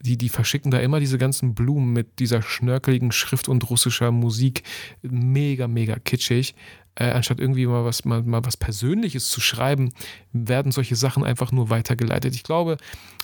[0.01, 4.63] die, die verschicken da immer diese ganzen Blumen mit dieser schnörkeligen Schrift und russischer Musik.
[5.03, 6.55] Mega, mega kitschig
[6.97, 9.93] äh, anstatt irgendwie mal was, mal, mal was Persönliches zu schreiben,
[10.33, 12.35] werden solche Sachen einfach nur weitergeleitet.
[12.35, 12.79] Ich glaube,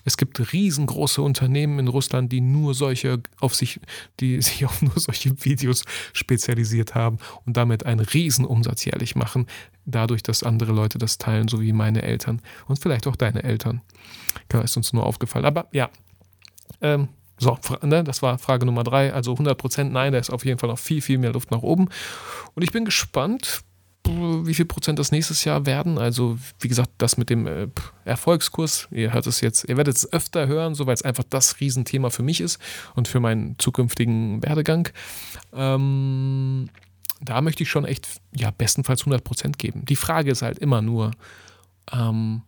[0.05, 3.81] es gibt riesengroße Unternehmen in Russland, die nur solche auf sich,
[4.21, 9.47] die sich auf nur solche Videos spezialisiert haben und damit einen Riesenumsatz jährlich machen,
[9.87, 13.81] dadurch, dass andere Leute das teilen, so wie meine Eltern und vielleicht auch deine Eltern.
[14.53, 15.45] Ja, ist uns nur aufgefallen.
[15.45, 15.91] Aber ja,
[16.81, 17.09] ähm,
[17.43, 19.13] so, ne, das war Frage Nummer drei.
[19.13, 21.89] Also 100% nein, da ist auf jeden Fall noch viel, viel mehr Luft nach oben.
[22.55, 23.63] Und ich bin gespannt,
[24.05, 25.99] wie viel Prozent das nächstes Jahr werden.
[25.99, 27.69] Also, wie gesagt, das mit dem äh,
[28.05, 31.61] Erfolgskurs, ihr hört es jetzt, ihr werdet es öfter hören, so weil es einfach das
[31.61, 32.59] Riesenthema für mich ist
[32.95, 34.89] und für meinen zukünftigen Werdegang.
[35.53, 36.69] Ähm,
[37.21, 39.85] da möchte ich schon echt, ja, bestenfalls 100 Prozent geben.
[39.85, 41.13] Die Frage ist halt immer nur,
[41.93, 42.43] ähm,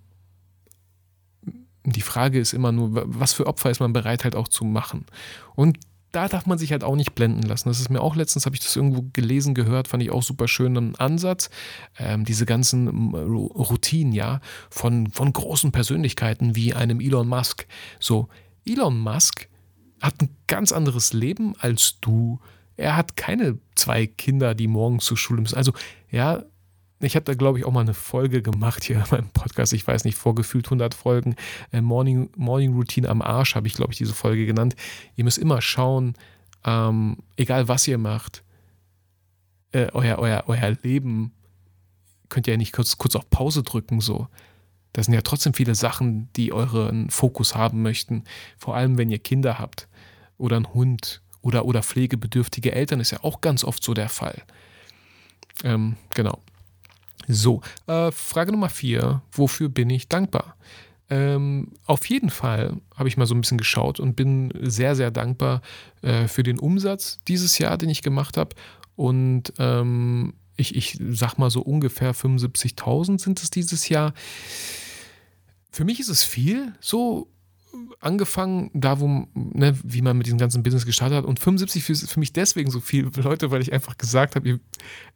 [1.85, 5.07] die Frage ist immer nur, was für Opfer ist man bereit halt auch zu machen?
[5.55, 5.79] Und
[6.15, 7.69] da darf man sich halt auch nicht blenden lassen.
[7.69, 10.47] Das ist mir auch letztens, habe ich das irgendwo gelesen, gehört, fand ich auch super
[10.47, 11.51] schönen Ansatz.
[11.99, 17.67] Ähm, diese ganzen Routinen, ja, von, von großen Persönlichkeiten wie einem Elon Musk.
[17.99, 18.29] So,
[18.65, 19.49] Elon Musk
[20.01, 22.39] hat ein ganz anderes Leben als du.
[22.77, 25.57] Er hat keine zwei Kinder, die morgens zur Schule müssen.
[25.57, 25.73] Also,
[26.11, 26.45] ja,
[27.01, 29.73] ich habe da, glaube ich, auch mal eine Folge gemacht hier in meinem Podcast.
[29.73, 31.37] Ich weiß nicht, vorgefühlt 100 Folgen.
[31.73, 34.77] Äh, Morning, Morning Routine am Arsch habe ich, glaube ich, diese Folge genannt.
[35.17, 36.15] Ihr müsst immer schauen,
[36.65, 38.43] ähm, egal was ihr macht,
[39.73, 41.33] äh, euer, euer, euer Leben
[42.29, 44.29] könnt ihr ja nicht kurz, kurz auf Pause drücken, so.
[44.93, 48.25] Das sind ja trotzdem viele Sachen, die euren Fokus haben möchten.
[48.57, 49.89] Vor allem, wenn ihr Kinder habt
[50.39, 54.43] oder einen Hund oder, oder pflegebedürftige Eltern, ist ja auch ganz oft so der Fall.
[55.65, 56.41] Ähm, genau.
[57.27, 59.23] So, äh, Frage Nummer vier.
[59.33, 60.57] Wofür bin ich dankbar?
[61.11, 65.11] Ähm, auf jeden Fall habe ich mal so ein bisschen geschaut und bin sehr, sehr
[65.11, 65.61] dankbar
[66.03, 68.55] äh, für den Umsatz dieses Jahr, den ich gemacht habe.
[68.97, 74.15] Und ähm, ich, ich sag mal so ungefähr 75.000 sind es dieses Jahr.
[75.71, 77.29] Für mich ist es viel, so
[78.01, 81.25] angefangen, da wo, ne, wie man mit diesem ganzen Business gestartet hat.
[81.25, 84.61] Und 75 für, für mich deswegen so viele Leute, weil ich einfach gesagt habe,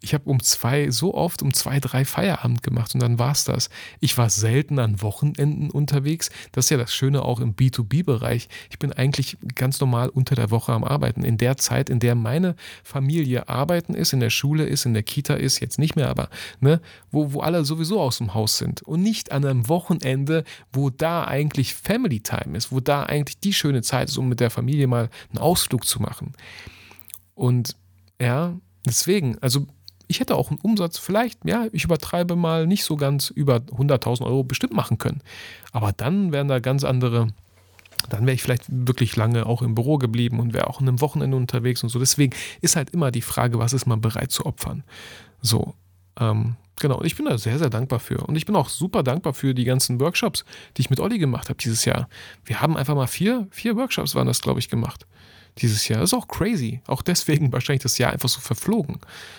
[0.01, 3.44] ich habe um zwei, so oft um zwei, drei Feierabend gemacht und dann war es
[3.44, 3.68] das.
[4.01, 6.31] Ich war selten an Wochenenden unterwegs.
[6.53, 8.49] Das ist ja das Schöne auch im B2B-Bereich.
[8.71, 11.25] Ich bin eigentlich ganz normal unter der Woche am Arbeiten.
[11.25, 15.03] In der Zeit, in der meine Familie arbeiten ist, in der Schule ist, in der
[15.03, 18.83] Kita ist, jetzt nicht mehr, aber ne, wo, wo alle sowieso aus dem Haus sind.
[18.83, 23.53] Und nicht an einem Wochenende, wo da eigentlich Family Time ist, wo da eigentlich die
[23.53, 26.33] schöne Zeit ist, um mit der Familie mal einen Ausflug zu machen.
[27.35, 27.77] Und
[28.21, 28.55] ja,
[28.87, 29.67] deswegen, also
[30.09, 34.25] ich hätte auch einen Umsatz, vielleicht, ja, ich übertreibe mal nicht so ganz über 100.000
[34.25, 35.21] Euro bestimmt machen können.
[35.73, 37.29] Aber dann wären da ganz andere,
[38.09, 41.01] dann wäre ich vielleicht wirklich lange auch im Büro geblieben und wäre auch an einem
[41.01, 41.99] Wochenende unterwegs und so.
[41.99, 44.83] Deswegen ist halt immer die Frage, was ist man bereit zu opfern?
[45.43, 45.75] So.
[46.19, 48.19] Ähm, genau, ich bin da sehr, sehr dankbar für.
[48.27, 50.45] Und ich bin auch super dankbar für die ganzen Workshops,
[50.77, 52.09] die ich mit Olli gemacht habe dieses Jahr.
[52.45, 55.07] Wir haben einfach mal vier, vier Workshops waren das, glaube ich, gemacht
[55.59, 56.01] dieses Jahr.
[56.01, 56.81] Das ist auch crazy.
[56.87, 58.99] Auch deswegen wahrscheinlich das Jahr einfach so verflogen.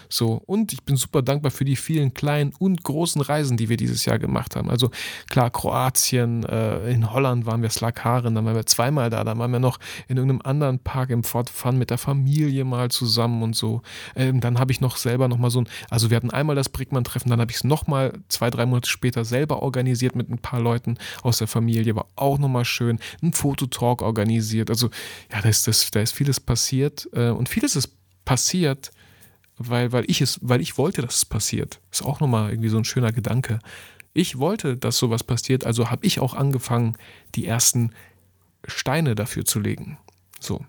[0.09, 3.77] So, und ich bin super dankbar für die vielen kleinen und großen Reisen, die wir
[3.77, 4.69] dieses Jahr gemacht haben.
[4.69, 4.89] Also
[5.29, 9.51] klar, Kroatien, äh, in Holland waren wir Slakaren, dann waren wir zweimal da, dann waren
[9.51, 13.55] wir noch in irgendeinem anderen Park im Fort Fun mit der Familie mal zusammen und
[13.55, 13.81] so.
[14.15, 17.29] Ähm, dann habe ich noch selber nochmal so ein, also wir hatten einmal das Brickmann-Treffen,
[17.29, 20.97] dann habe ich es nochmal zwei, drei Monate später selber organisiert mit ein paar Leuten
[21.21, 22.99] aus der Familie, war auch nochmal schön.
[23.21, 24.69] Ein Fototalk organisiert.
[24.69, 24.89] Also
[25.31, 27.91] ja, da ist, das, da ist vieles passiert äh, und vieles ist
[28.23, 28.91] passiert,
[29.57, 31.81] weil, weil ich es, weil ich wollte, dass es passiert.
[31.91, 33.59] Ist auch nochmal irgendwie so ein schöner Gedanke.
[34.13, 36.95] Ich wollte, dass sowas passiert, also habe ich auch angefangen,
[37.35, 37.91] die ersten
[38.65, 39.97] Steine dafür zu legen.
[40.39, 40.65] So.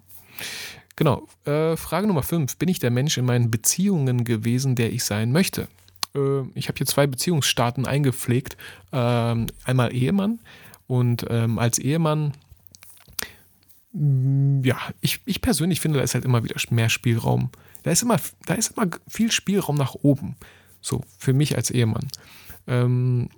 [0.97, 1.29] Genau.
[1.45, 2.57] Äh, Frage Nummer 5.
[2.57, 5.69] Bin ich der Mensch in meinen Beziehungen gewesen, der ich sein möchte?
[6.17, 8.57] Äh, ich habe hier zwei Beziehungsstaaten eingepflegt.
[8.91, 10.41] Ähm, einmal Ehemann
[10.89, 12.33] und ähm, als Ehemann
[13.93, 17.51] ja, ich, ich persönlich finde, da ist halt immer wieder mehr Spielraum
[17.83, 20.37] da ist immer, da ist immer viel Spielraum nach oben.
[20.81, 22.09] So, für mich als Ehemann.
[22.67, 23.29] Ähm,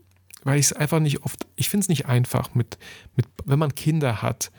[0.44, 2.78] weil ich es einfach nicht oft, ich finde es nicht einfach, mit,
[3.16, 4.50] mit, wenn man Kinder hat,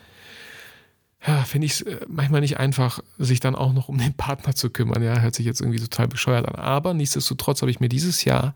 [1.26, 4.56] ja, finde ich es äh, manchmal nicht einfach, sich dann auch noch um den Partner
[4.56, 5.02] zu kümmern.
[5.02, 6.56] Ja, hört sich jetzt irgendwie total bescheuert an.
[6.56, 8.54] Aber nichtsdestotrotz habe ich mir dieses Jahr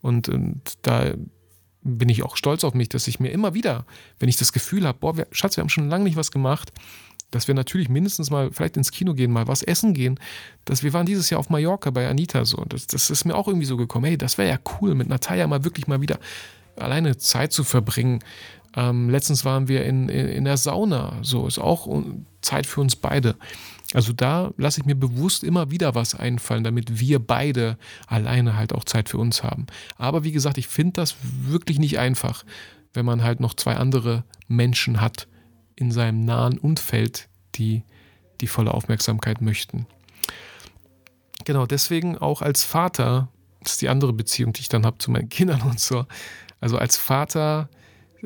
[0.00, 1.14] und, und da
[1.84, 3.84] bin ich auch stolz auf mich, dass ich mir immer wieder,
[4.18, 6.72] wenn ich das Gefühl habe, boah, wir, Schatz, wir haben schon lange nicht was gemacht,
[7.30, 10.18] dass wir natürlich mindestens mal vielleicht ins Kino gehen, mal was essen gehen.
[10.64, 12.64] Dass wir waren dieses Jahr auf Mallorca bei Anita so.
[12.68, 14.06] Das, das ist mir auch irgendwie so gekommen.
[14.06, 16.18] Hey, das wäre ja cool, mit Natalia mal wirklich mal wieder
[16.76, 18.20] alleine Zeit zu verbringen.
[18.76, 21.18] Ähm, letztens waren wir in, in, in, der Sauna.
[21.22, 21.88] So ist auch
[22.40, 23.36] Zeit für uns beide.
[23.92, 28.72] Also da lasse ich mir bewusst immer wieder was einfallen, damit wir beide alleine halt
[28.72, 29.66] auch Zeit für uns haben.
[29.96, 32.44] Aber wie gesagt, ich finde das wirklich nicht einfach,
[32.92, 35.28] wenn man halt noch zwei andere Menschen hat
[35.76, 37.82] in seinem nahen Umfeld, die
[38.40, 39.86] die volle Aufmerksamkeit möchten.
[41.44, 43.28] Genau, deswegen auch als Vater,
[43.62, 46.06] das ist die andere Beziehung, die ich dann habe zu meinen Kindern und so.
[46.60, 47.68] Also als Vater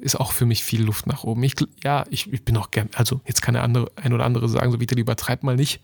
[0.01, 1.43] ist auch für mich viel Luft nach oben.
[1.43, 4.49] Ich, ja, ich, ich bin auch gern, also jetzt kann der andere, ein oder andere
[4.49, 5.81] sagen, so Vitali, übertreib mal nicht.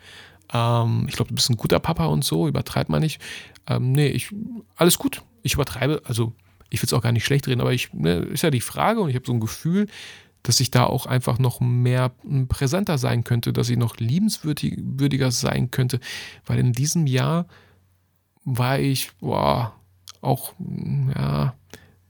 [0.53, 3.21] Ähm, ich glaube, du bist ein guter Papa und so, übertreib mal nicht.
[3.67, 4.35] Ähm, nee, ich,
[4.77, 5.23] alles gut.
[5.43, 6.33] Ich übertreibe, also
[6.71, 9.01] ich will es auch gar nicht schlecht reden, aber ich, ne, ist ja die Frage
[9.01, 9.87] und ich habe so ein Gefühl,
[10.43, 15.31] dass ich da auch einfach noch mehr hm, präsenter sein könnte, dass ich noch liebenswürdiger
[15.31, 16.01] sein könnte,
[16.47, 17.47] weil in diesem Jahr
[18.45, 19.75] war ich, boah,
[20.21, 21.55] auch, hm, ja,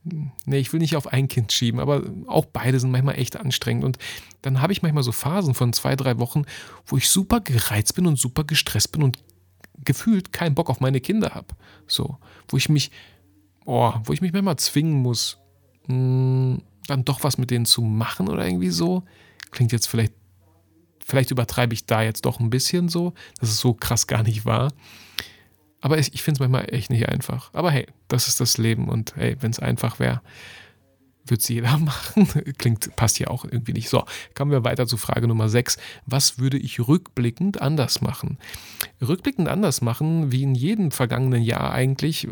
[0.04, 3.84] nee, ich will nicht auf ein Kind schieben, aber auch beide sind manchmal echt anstrengend.
[3.84, 3.98] Und
[4.42, 6.44] dann habe ich manchmal so Phasen von zwei, drei Wochen,
[6.86, 9.18] wo ich super gereizt bin und super gestresst bin und
[9.84, 11.48] gefühlt keinen Bock auf meine Kinder habe.
[11.86, 12.90] So, wo ich mich,
[13.64, 15.38] oh, wo ich mich manchmal zwingen muss,
[15.86, 19.04] mh, hm, dann doch was mit denen zu machen oder irgendwie so.
[19.50, 20.12] Klingt jetzt vielleicht,
[21.04, 24.44] vielleicht übertreibe ich da jetzt doch ein bisschen so, dass es so krass gar nicht
[24.44, 24.70] war.
[25.84, 27.50] Aber ich, ich finde es manchmal echt nicht einfach.
[27.52, 30.22] Aber hey, das ist das Leben und hey, wenn es einfach wäre,
[31.26, 32.26] wird es jeder machen.
[32.56, 33.90] Klingt, passt ja auch irgendwie nicht.
[33.90, 34.02] So,
[34.34, 35.76] kommen wir weiter zu Frage Nummer 6.
[36.06, 38.38] Was würde ich rückblickend anders machen?
[39.06, 42.30] Rückblickend anders machen, wie in jedem vergangenen Jahr eigentlich, äh,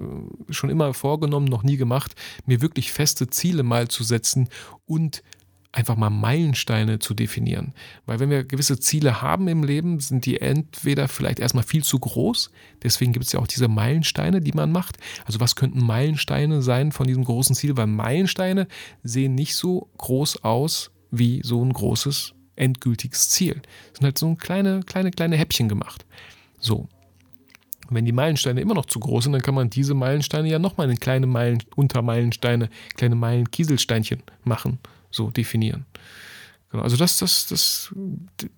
[0.48, 2.14] schon immer vorgenommen, noch nie gemacht,
[2.46, 4.48] mir wirklich feste Ziele mal zu setzen
[4.86, 5.22] und
[5.72, 7.72] einfach mal Meilensteine zu definieren.
[8.04, 11.98] Weil wenn wir gewisse Ziele haben im Leben, sind die entweder vielleicht erstmal viel zu
[11.98, 12.50] groß,
[12.82, 14.98] deswegen gibt es ja auch diese Meilensteine, die man macht.
[15.24, 17.76] Also was könnten Meilensteine sein von diesem großen Ziel?
[17.76, 18.68] Weil Meilensteine
[19.02, 23.62] sehen nicht so groß aus wie so ein großes endgültiges Ziel.
[23.92, 26.04] Es sind halt so kleine, kleine, kleine Häppchen gemacht.
[26.58, 26.88] So.
[27.88, 30.90] wenn die Meilensteine immer noch zu groß sind, dann kann man diese Meilensteine ja nochmal
[30.90, 34.78] in kleine Meilen, Untermeilensteine, kleine Meilen-Kieselsteinchen machen
[35.12, 35.86] so definieren.
[36.70, 37.94] Genau, also das, das, das,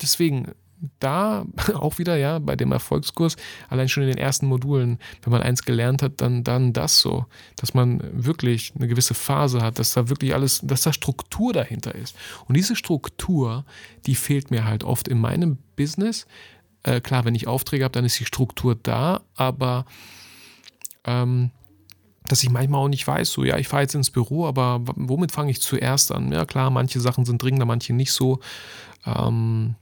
[0.01, 0.53] deswegen
[0.99, 3.35] da auch wieder, ja, bei dem Erfolgskurs,
[3.69, 7.25] allein schon in den ersten Modulen, wenn man eins gelernt hat, dann, dann das so,
[7.55, 11.95] dass man wirklich eine gewisse Phase hat, dass da wirklich alles, dass da Struktur dahinter
[11.95, 12.15] ist.
[12.47, 13.65] Und diese Struktur,
[14.05, 16.25] die fehlt mir halt oft in meinem Business.
[16.83, 19.85] Äh, klar, wenn ich Aufträge habe, dann ist die Struktur da, aber
[21.03, 21.51] ähm,
[22.27, 25.31] dass ich manchmal auch nicht weiß, so ja, ich fahre jetzt ins Büro, aber womit
[25.31, 26.31] fange ich zuerst an?
[26.31, 28.39] Ja, klar, manche Sachen sind dringender, manche nicht so.
[29.05, 29.75] Ähm,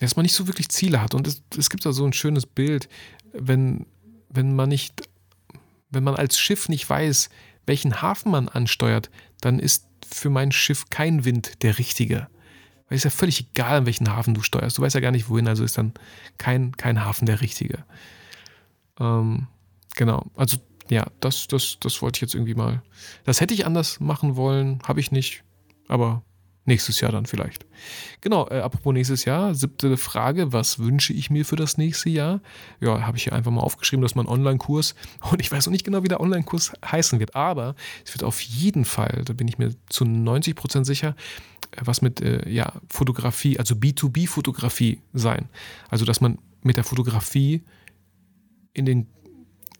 [0.00, 1.14] dass man nicht so wirklich Ziele hat.
[1.14, 2.88] Und es, es gibt da so ein schönes Bild,
[3.32, 3.86] wenn,
[4.28, 5.08] wenn man nicht,
[5.90, 7.30] wenn man als Schiff nicht weiß,
[7.66, 9.10] welchen Hafen man ansteuert,
[9.40, 12.28] dann ist für mein Schiff kein Wind der richtige.
[12.88, 14.78] Weil es ist ja völlig egal, an welchen Hafen du steuerst.
[14.78, 15.94] Du weißt ja gar nicht, wohin, also ist dann
[16.38, 17.84] kein, kein Hafen der richtige.
[19.00, 19.46] Ähm,
[19.96, 22.82] genau, also ja, das, das, das wollte ich jetzt irgendwie mal.
[23.24, 25.44] Das hätte ich anders machen wollen, habe ich nicht,
[25.88, 26.22] aber
[26.66, 27.66] nächstes Jahr dann vielleicht.
[28.20, 32.40] Genau, äh, apropos nächstes Jahr, siebte Frage, was wünsche ich mir für das nächste Jahr?
[32.80, 34.94] Ja, habe ich hier einfach mal aufgeschrieben, dass mein Online-Kurs,
[35.30, 38.40] und ich weiß noch nicht genau, wie der Online-Kurs heißen wird, aber es wird auf
[38.40, 41.16] jeden Fall, da bin ich mir zu 90 Prozent sicher,
[41.72, 45.48] äh, was mit äh, ja, Fotografie, also B2B-Fotografie sein.
[45.88, 47.62] Also, dass man mit der Fotografie
[48.72, 49.06] in den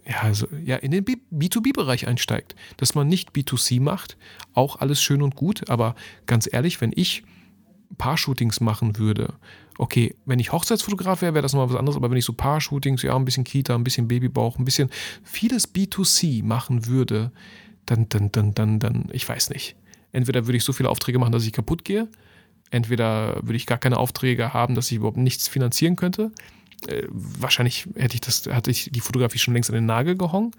[0.06, 2.54] ja, also, ja, in den B2B-Bereich einsteigt.
[2.76, 4.16] Dass man nicht B2C macht,
[4.52, 5.94] auch alles schön und gut, aber
[6.26, 7.24] ganz ehrlich, wenn ich
[7.96, 9.34] Paar-Shootings machen würde,
[9.78, 13.02] okay, wenn ich Hochzeitsfotograf wäre, wäre das nochmal was anderes, aber wenn ich so Paar-Shootings,
[13.02, 14.90] ja, ein bisschen Kita, ein bisschen Babybauch, ein bisschen
[15.22, 17.32] vieles B2C machen würde,
[17.86, 19.76] dann, dann, dann, dann, dann, ich weiß nicht.
[20.12, 22.08] Entweder würde ich so viele Aufträge machen, dass ich kaputt gehe,
[22.70, 26.30] entweder würde ich gar keine Aufträge haben, dass ich überhaupt nichts finanzieren könnte,
[26.88, 30.52] äh, wahrscheinlich hätte ich das, hatte ich die Fotografie schon längst an den Nagel gehangen.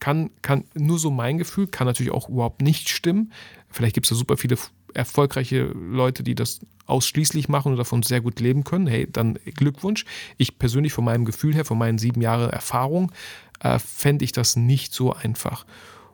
[0.00, 3.32] Kann, kann nur so mein Gefühl, kann natürlich auch überhaupt nicht stimmen.
[3.70, 4.56] Vielleicht gibt es da super viele
[4.92, 8.86] erfolgreiche Leute, die das ausschließlich machen und davon sehr gut leben können.
[8.86, 10.04] Hey, dann Glückwunsch.
[10.36, 13.12] Ich persönlich von meinem Gefühl her, von meinen sieben Jahren Erfahrung,
[13.60, 15.64] äh, fände ich das nicht so einfach.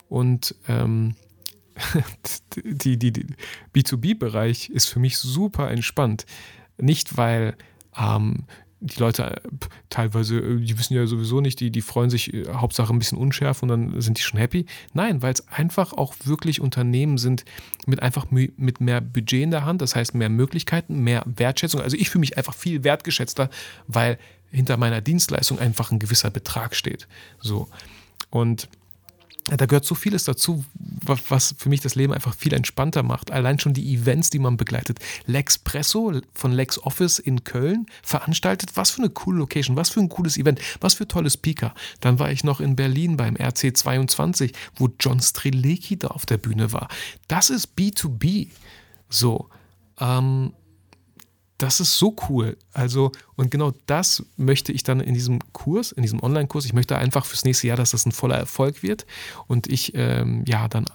[0.08, 1.14] Und ähm,
[2.56, 3.26] die, die, die
[3.74, 6.26] B2B-Bereich ist für mich super entspannt.
[6.78, 7.56] Nicht, weil
[7.98, 8.44] ähm,
[8.80, 9.40] die Leute äh,
[9.90, 13.18] teilweise, äh, die wissen ja sowieso nicht, die, die freuen sich äh, Hauptsache ein bisschen
[13.18, 14.66] unschärf und dann sind die schon happy.
[14.92, 17.44] Nein, weil es einfach auch wirklich Unternehmen sind
[17.86, 21.80] mit einfach mit mehr Budget in der Hand, das heißt mehr Möglichkeiten, mehr Wertschätzung.
[21.80, 23.50] Also ich fühle mich einfach viel wertgeschätzter,
[23.86, 24.18] weil
[24.50, 27.06] hinter meiner Dienstleistung einfach ein gewisser Betrag steht.
[27.40, 27.68] So.
[28.30, 28.68] Und
[29.44, 30.64] da gehört so vieles dazu,
[31.07, 33.31] was für mich das Leben einfach viel entspannter macht.
[33.31, 34.98] Allein schon die Events, die man begleitet.
[35.26, 38.72] Lexpresso von Lex Office in Köln veranstaltet.
[38.74, 41.74] Was für eine coole Location, was für ein cooles Event, was für tolle Speaker.
[42.00, 46.72] Dann war ich noch in Berlin beim RC22, wo John Strelecki da auf der Bühne
[46.72, 46.88] war.
[47.29, 48.48] Das ist B2B.
[49.09, 49.48] So.
[49.98, 50.53] Ähm,
[51.62, 52.57] das ist so cool.
[52.73, 56.96] Also, und genau das möchte ich dann in diesem Kurs, in diesem Online-Kurs, ich möchte
[56.96, 59.07] einfach fürs nächste Jahr, dass das ein voller Erfolg wird
[59.46, 60.87] und ich ähm, ja dann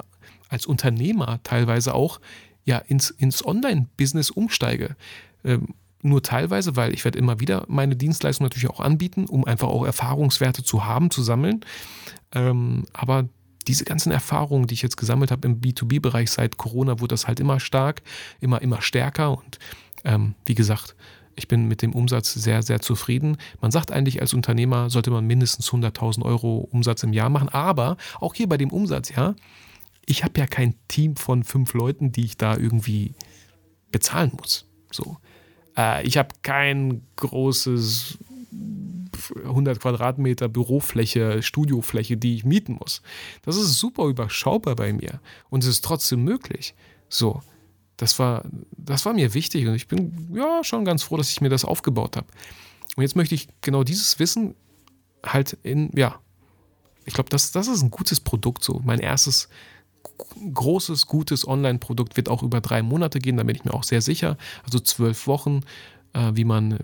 [0.49, 2.19] als Unternehmer teilweise auch
[2.65, 4.95] ja ins, ins Online-Business umsteige.
[5.43, 9.67] Ähm, nur teilweise, weil ich werde immer wieder meine Dienstleistung natürlich auch anbieten, um einfach
[9.67, 11.61] auch Erfahrungswerte zu haben, zu sammeln.
[12.31, 13.29] Ähm, aber
[13.67, 17.39] diese ganzen Erfahrungen, die ich jetzt gesammelt habe im B2B-Bereich seit Corona, wurde das halt
[17.39, 18.01] immer stark,
[18.39, 19.59] immer, immer stärker und
[20.05, 20.95] ähm, wie gesagt,
[21.35, 23.37] ich bin mit dem Umsatz sehr, sehr zufrieden.
[23.61, 27.49] Man sagt eigentlich, als Unternehmer sollte man mindestens 100.000 Euro Umsatz im Jahr machen.
[27.49, 29.35] Aber auch hier bei dem Umsatz, ja,
[30.05, 33.13] ich habe ja kein Team von fünf Leuten, die ich da irgendwie
[33.91, 34.65] bezahlen muss.
[34.91, 35.17] So.
[35.75, 38.17] Äh, ich habe kein großes
[39.43, 43.01] 100 Quadratmeter Bürofläche, Studiofläche, die ich mieten muss.
[43.43, 46.75] Das ist super überschaubar bei mir und es ist trotzdem möglich.
[47.09, 47.41] So
[47.97, 51.41] das war, das war mir wichtig und ich bin ja schon ganz froh, dass ich
[51.41, 52.27] mir das aufgebaut habe.
[52.95, 54.55] Und jetzt möchte ich genau dieses Wissen
[55.25, 56.19] halt in, ja,
[57.05, 58.81] ich glaube, das, das ist ein gutes Produkt so.
[58.83, 59.49] Mein erstes
[60.53, 64.01] großes, gutes Online-Produkt wird auch über drei Monate gehen, da bin ich mir auch sehr
[64.01, 64.37] sicher.
[64.63, 65.61] Also zwölf Wochen,
[66.13, 66.79] äh, wie man,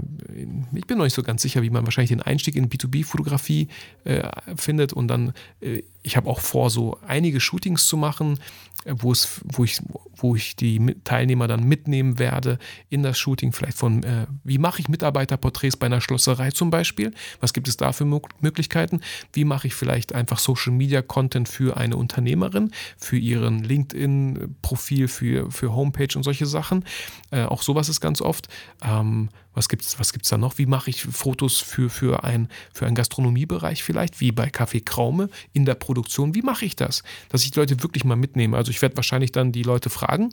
[0.73, 3.67] ich bin noch nicht so ganz sicher, wie man wahrscheinlich den Einstieg in B2B-Fotografie
[4.03, 8.39] äh, findet und dann, äh, ich habe auch vor, so einige Shootings zu machen,
[8.85, 9.79] wo, es, wo, ich,
[10.15, 12.57] wo ich die Teilnehmer dann mitnehmen werde
[12.89, 17.13] in das Shooting, vielleicht von, äh, wie mache ich Mitarbeiterporträts bei einer Schlosserei zum Beispiel?
[17.39, 19.01] Was gibt es da für Möglichkeiten?
[19.33, 25.51] Wie mache ich vielleicht einfach Social Media Content für eine Unternehmerin, für ihren LinkedIn-Profil, für,
[25.51, 26.85] für Homepage und solche Sachen?
[27.29, 28.47] Äh, auch sowas ist ganz oft.
[28.83, 30.57] Ähm, was gibt es was gibt's da noch?
[30.57, 35.29] Wie mache ich Fotos für, für, ein, für einen Gastronomiebereich vielleicht, wie bei Café Kraume
[35.53, 36.33] in der Produktion?
[36.33, 37.03] Wie mache ich das?
[37.29, 38.57] Dass ich die Leute wirklich mal mitnehme.
[38.57, 40.29] Also ich werde wahrscheinlich dann die Leute fragen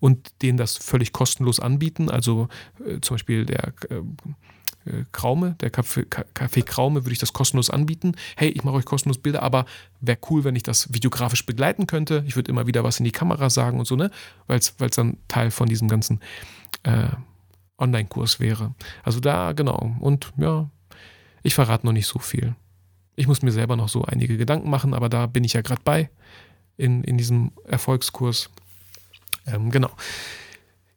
[0.00, 2.10] und denen das völlig kostenlos anbieten.
[2.10, 2.48] Also
[2.84, 3.94] äh, zum Beispiel der äh,
[4.90, 8.14] äh Kraume, der Café, Café Kraume würde ich das kostenlos anbieten.
[8.36, 9.66] Hey, ich mache euch kostenlos Bilder, aber
[10.00, 12.24] wäre cool, wenn ich das videografisch begleiten könnte.
[12.26, 14.10] Ich würde immer wieder was in die Kamera sagen und so, ne?
[14.48, 16.20] Weil es dann Teil von diesem ganzen
[16.82, 17.08] äh,
[17.78, 18.74] Online-Kurs wäre.
[19.02, 19.94] Also da, genau.
[20.00, 20.70] Und ja,
[21.42, 22.54] ich verrate noch nicht so viel.
[23.14, 25.82] Ich muss mir selber noch so einige Gedanken machen, aber da bin ich ja gerade
[25.84, 26.10] bei
[26.76, 28.50] in, in diesem Erfolgskurs.
[29.46, 29.90] Ähm, genau.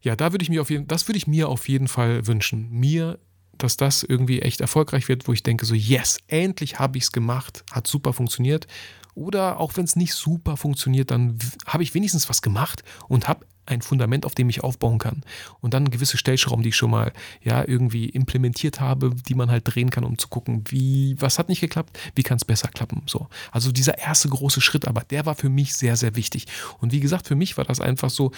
[0.01, 2.69] Ja, da würde ich mir auf jeden, das würde ich mir auf jeden Fall wünschen.
[2.71, 3.19] Mir,
[3.57, 7.11] dass das irgendwie echt erfolgreich wird, wo ich denke so, yes, endlich habe ich es
[7.11, 8.67] gemacht, hat super funktioniert.
[9.15, 13.45] Oder auch wenn es nicht super funktioniert, dann habe ich wenigstens was gemacht und habe
[13.69, 15.23] ein Fundament, auf dem ich aufbauen kann.
[15.61, 19.63] Und dann gewisse Stellschrauben, die ich schon mal ja irgendwie implementiert habe, die man halt
[19.65, 23.03] drehen kann, um zu gucken, wie, was hat nicht geklappt, wie kann es besser klappen.
[23.05, 23.27] So.
[23.51, 26.47] Also dieser erste große Schritt, aber der war für mich sehr, sehr wichtig.
[26.79, 28.31] Und wie gesagt, für mich war das einfach so,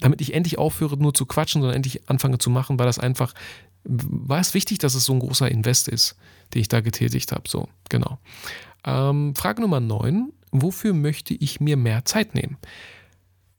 [0.00, 3.34] damit ich endlich aufhöre, nur zu quatschen, sondern endlich anfange zu machen, war das einfach,
[3.84, 6.16] war es wichtig, dass es so ein großer Invest ist,
[6.52, 7.48] den ich da getätigt habe.
[7.48, 8.18] So, genau.
[8.84, 10.32] Ähm, Frage Nummer 9.
[10.52, 12.56] Wofür möchte ich mir mehr Zeit nehmen?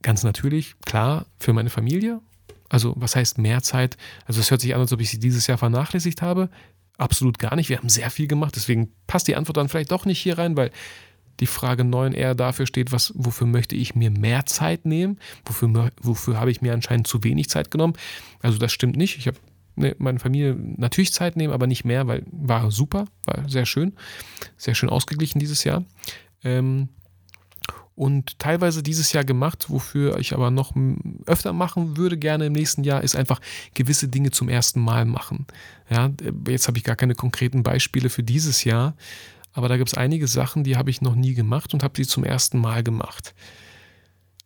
[0.01, 2.21] Ganz natürlich, klar, für meine Familie.
[2.69, 3.97] Also, was heißt mehr Zeit?
[4.25, 6.49] Also, es hört sich an, als ob ich sie dieses Jahr vernachlässigt habe.
[6.97, 7.69] Absolut gar nicht.
[7.69, 8.55] Wir haben sehr viel gemacht.
[8.55, 10.71] Deswegen passt die Antwort dann vielleicht doch nicht hier rein, weil
[11.39, 15.19] die Frage 9 eher dafür steht, was, wofür möchte ich mir mehr Zeit nehmen?
[15.45, 17.93] Wofür, wofür habe ich mir anscheinend zu wenig Zeit genommen?
[18.41, 19.17] Also, das stimmt nicht.
[19.17, 19.37] Ich habe
[19.77, 23.93] ne, meine Familie natürlich Zeit nehmen, aber nicht mehr, weil war super, war sehr schön,
[24.57, 25.85] sehr schön ausgeglichen dieses Jahr.
[26.43, 26.89] Ähm,
[27.97, 30.73] und teilweise dieses Jahr gemacht, wofür ich aber noch
[31.25, 33.41] öfter machen würde, gerne im nächsten Jahr, ist einfach
[33.73, 35.47] gewisse Dinge zum ersten Mal machen.
[35.89, 36.11] Ja,
[36.47, 38.95] jetzt habe ich gar keine konkreten Beispiele für dieses Jahr,
[39.51, 42.05] aber da gibt es einige Sachen, die habe ich noch nie gemacht und habe sie
[42.05, 43.33] zum ersten Mal gemacht.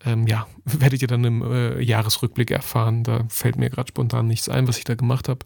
[0.06, 3.04] Ähm, ja, werdet ihr dann im äh, Jahresrückblick erfahren.
[3.04, 5.46] Da fällt mir gerade spontan nichts ein, was ich da gemacht habe.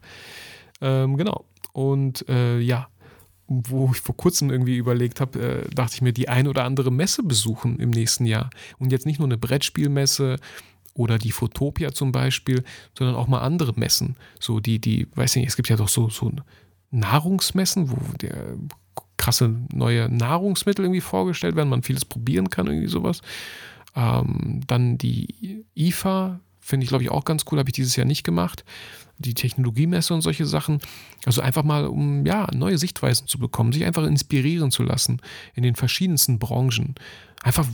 [0.80, 1.44] Ähm, genau.
[1.72, 2.86] Und äh, ja,
[3.48, 6.90] wo ich vor kurzem irgendwie überlegt habe, äh, dachte ich mir, die ein oder andere
[6.90, 8.50] Messe besuchen im nächsten Jahr.
[8.78, 10.36] Und jetzt nicht nur eine Brettspielmesse
[10.94, 12.64] oder die Fotopia zum Beispiel,
[12.96, 14.16] sondern auch mal andere Messen.
[14.40, 16.32] So die, die, weiß ich nicht, es gibt ja doch so, so
[16.90, 18.56] Nahrungsmessen, wo der
[19.16, 23.22] krasse neue Nahrungsmittel irgendwie vorgestellt werden, man vieles probieren kann, irgendwie sowas.
[23.94, 28.06] Ähm, dann die IFA, finde ich, glaube ich, auch ganz cool, habe ich dieses Jahr
[28.06, 28.64] nicht gemacht
[29.18, 30.80] die Technologiemesse und solche Sachen.
[31.24, 35.20] Also einfach mal, um ja, neue Sichtweisen zu bekommen, sich einfach inspirieren zu lassen
[35.54, 36.94] in den verschiedensten Branchen.
[37.42, 37.66] Einfach,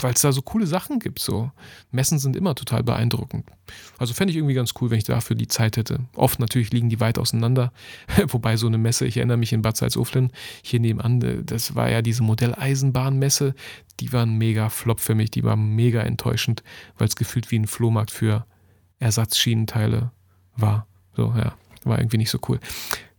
[0.00, 1.18] weil es da so coole Sachen gibt.
[1.18, 1.50] So.
[1.90, 3.46] Messen sind immer total beeindruckend.
[3.98, 6.00] Also fände ich irgendwie ganz cool, wenn ich dafür die Zeit hätte.
[6.14, 7.72] Oft natürlich liegen die weit auseinander.
[8.28, 11.90] Wobei so eine Messe, ich erinnere mich in Bad Salzuflen, hier nebenan, äh, das war
[11.90, 13.54] ja diese Modelleisenbahnmesse,
[14.00, 16.62] die war ein mega Flop für mich, die war mega enttäuschend,
[16.98, 18.46] weil es gefühlt wie ein Flohmarkt für
[18.98, 20.10] Ersatzschienenteile
[20.56, 20.86] war.
[21.16, 21.54] So, ja,
[21.84, 22.60] war irgendwie nicht so cool.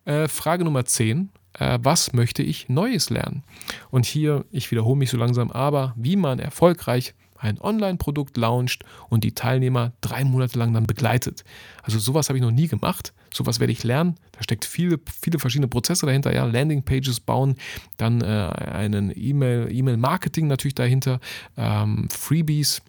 [0.05, 1.29] Äh, Frage Nummer 10.
[1.59, 3.43] Äh, was möchte ich Neues lernen?
[3.91, 9.23] Und hier, ich wiederhole mich so langsam, aber wie man erfolgreich ein Online-Produkt launcht und
[9.23, 11.43] die Teilnehmer drei Monate lang dann begleitet.
[11.83, 13.13] Also sowas habe ich noch nie gemacht.
[13.33, 14.15] Sowas werde ich lernen.
[14.31, 16.33] Da steckt viele, viele verschiedene Prozesse dahinter.
[16.33, 17.55] Ja, Landingpages bauen,
[17.97, 21.19] dann äh, einen E-Mail, E-Mail-Marketing natürlich dahinter,
[21.57, 22.81] ähm, Freebies,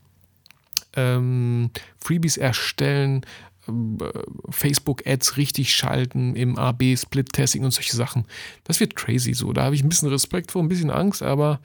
[0.94, 3.26] ähm, Freebies erstellen,
[4.50, 8.24] Facebook-Ads richtig schalten im AB-Split-Testing und solche Sachen.
[8.64, 9.52] Das wird crazy so.
[9.52, 11.60] Da habe ich ein bisschen Respekt vor, ein bisschen Angst, aber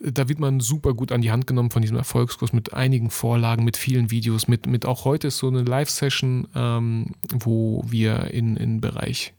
[0.00, 3.64] da wird man super gut an die Hand genommen von diesem Erfolgskurs mit einigen Vorlagen,
[3.64, 8.56] mit vielen Videos, mit, mit auch heute ist so eine Live-Session, ähm, wo wir in
[8.56, 9.34] den Bereich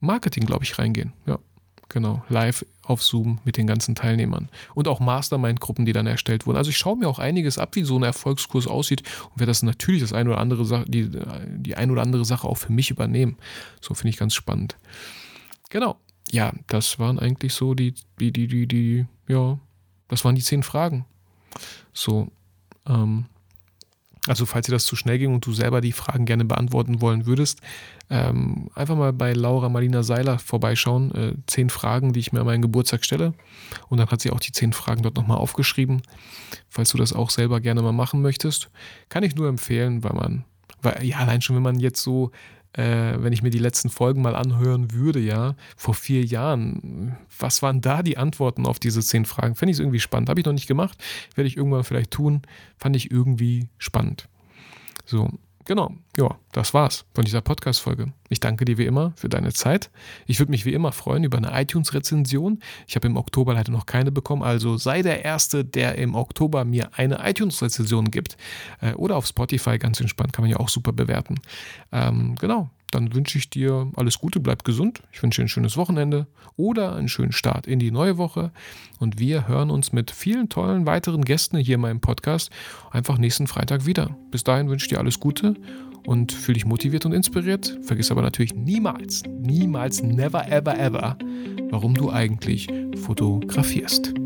[0.00, 1.12] Marketing, glaube ich, reingehen.
[1.26, 1.38] Ja,
[1.88, 2.22] genau.
[2.28, 4.48] Live auf Zoom mit den ganzen Teilnehmern.
[4.74, 6.56] Und auch Mastermind-Gruppen, die dann erstellt wurden.
[6.56, 9.62] Also ich schaue mir auch einiges ab, wie so ein Erfolgskurs aussieht und werde das
[9.62, 11.10] natürlich das ein oder andere Sache, die,
[11.48, 13.36] die ein oder andere Sache auch für mich übernehmen.
[13.80, 14.76] So finde ich ganz spannend.
[15.70, 15.96] Genau.
[16.30, 19.58] Ja, das waren eigentlich so die, die, die, die, die, ja,
[20.08, 21.06] das waren die zehn Fragen.
[21.92, 22.28] So,
[22.86, 23.26] ähm,
[24.28, 27.26] also falls dir das zu schnell ging und du selber die Fragen gerne beantworten wollen
[27.26, 27.60] würdest,
[28.10, 31.14] ähm, einfach mal bei Laura Marlina Seiler vorbeischauen.
[31.14, 33.34] Äh, zehn Fragen, die ich mir an meinen Geburtstag stelle.
[33.88, 36.02] Und dann hat sie auch die zehn Fragen dort nochmal aufgeschrieben.
[36.68, 38.70] Falls du das auch selber gerne mal machen möchtest,
[39.08, 40.44] kann ich nur empfehlen, weil man,
[40.82, 42.30] weil ja, allein schon, wenn man jetzt so
[42.74, 47.62] äh, wenn ich mir die letzten Folgen mal anhören würde, ja, vor vier Jahren, was
[47.62, 49.54] waren da die Antworten auf diese zehn Fragen?
[49.54, 50.28] Fände ich es irgendwie spannend.
[50.28, 51.02] Habe ich noch nicht gemacht,
[51.34, 52.42] werde ich irgendwann vielleicht tun.
[52.78, 54.28] Fand ich irgendwie spannend.
[55.04, 55.30] So,
[55.68, 58.12] genau, ja, das war's von dieser Podcast-Folge.
[58.28, 59.90] Ich danke dir wie immer für deine Zeit.
[60.26, 62.60] Ich würde mich wie immer freuen über eine iTunes-Rezension.
[62.88, 66.64] Ich habe im Oktober leider noch keine bekommen, also sei der Erste, der im Oktober
[66.64, 68.36] mir eine iTunes-Rezension gibt.
[68.80, 71.36] Äh, oder auf Spotify, ganz entspannt, kann man ja auch super bewerten.
[71.92, 75.02] Ähm, genau, dann wünsche ich dir alles Gute, bleib gesund.
[75.12, 76.26] Ich wünsche dir ein schönes Wochenende
[76.56, 78.52] oder einen schönen Start in die neue Woche.
[78.98, 82.50] Und wir hören uns mit vielen tollen weiteren Gästen hier in meinem Podcast
[82.90, 84.16] einfach nächsten Freitag wieder.
[84.30, 85.54] Bis dahin wünsche ich dir alles Gute
[86.06, 87.78] und fühle dich motiviert und inspiriert.
[87.82, 91.18] Vergiss aber natürlich niemals, niemals, never, ever, ever,
[91.70, 94.17] warum du eigentlich fotografierst.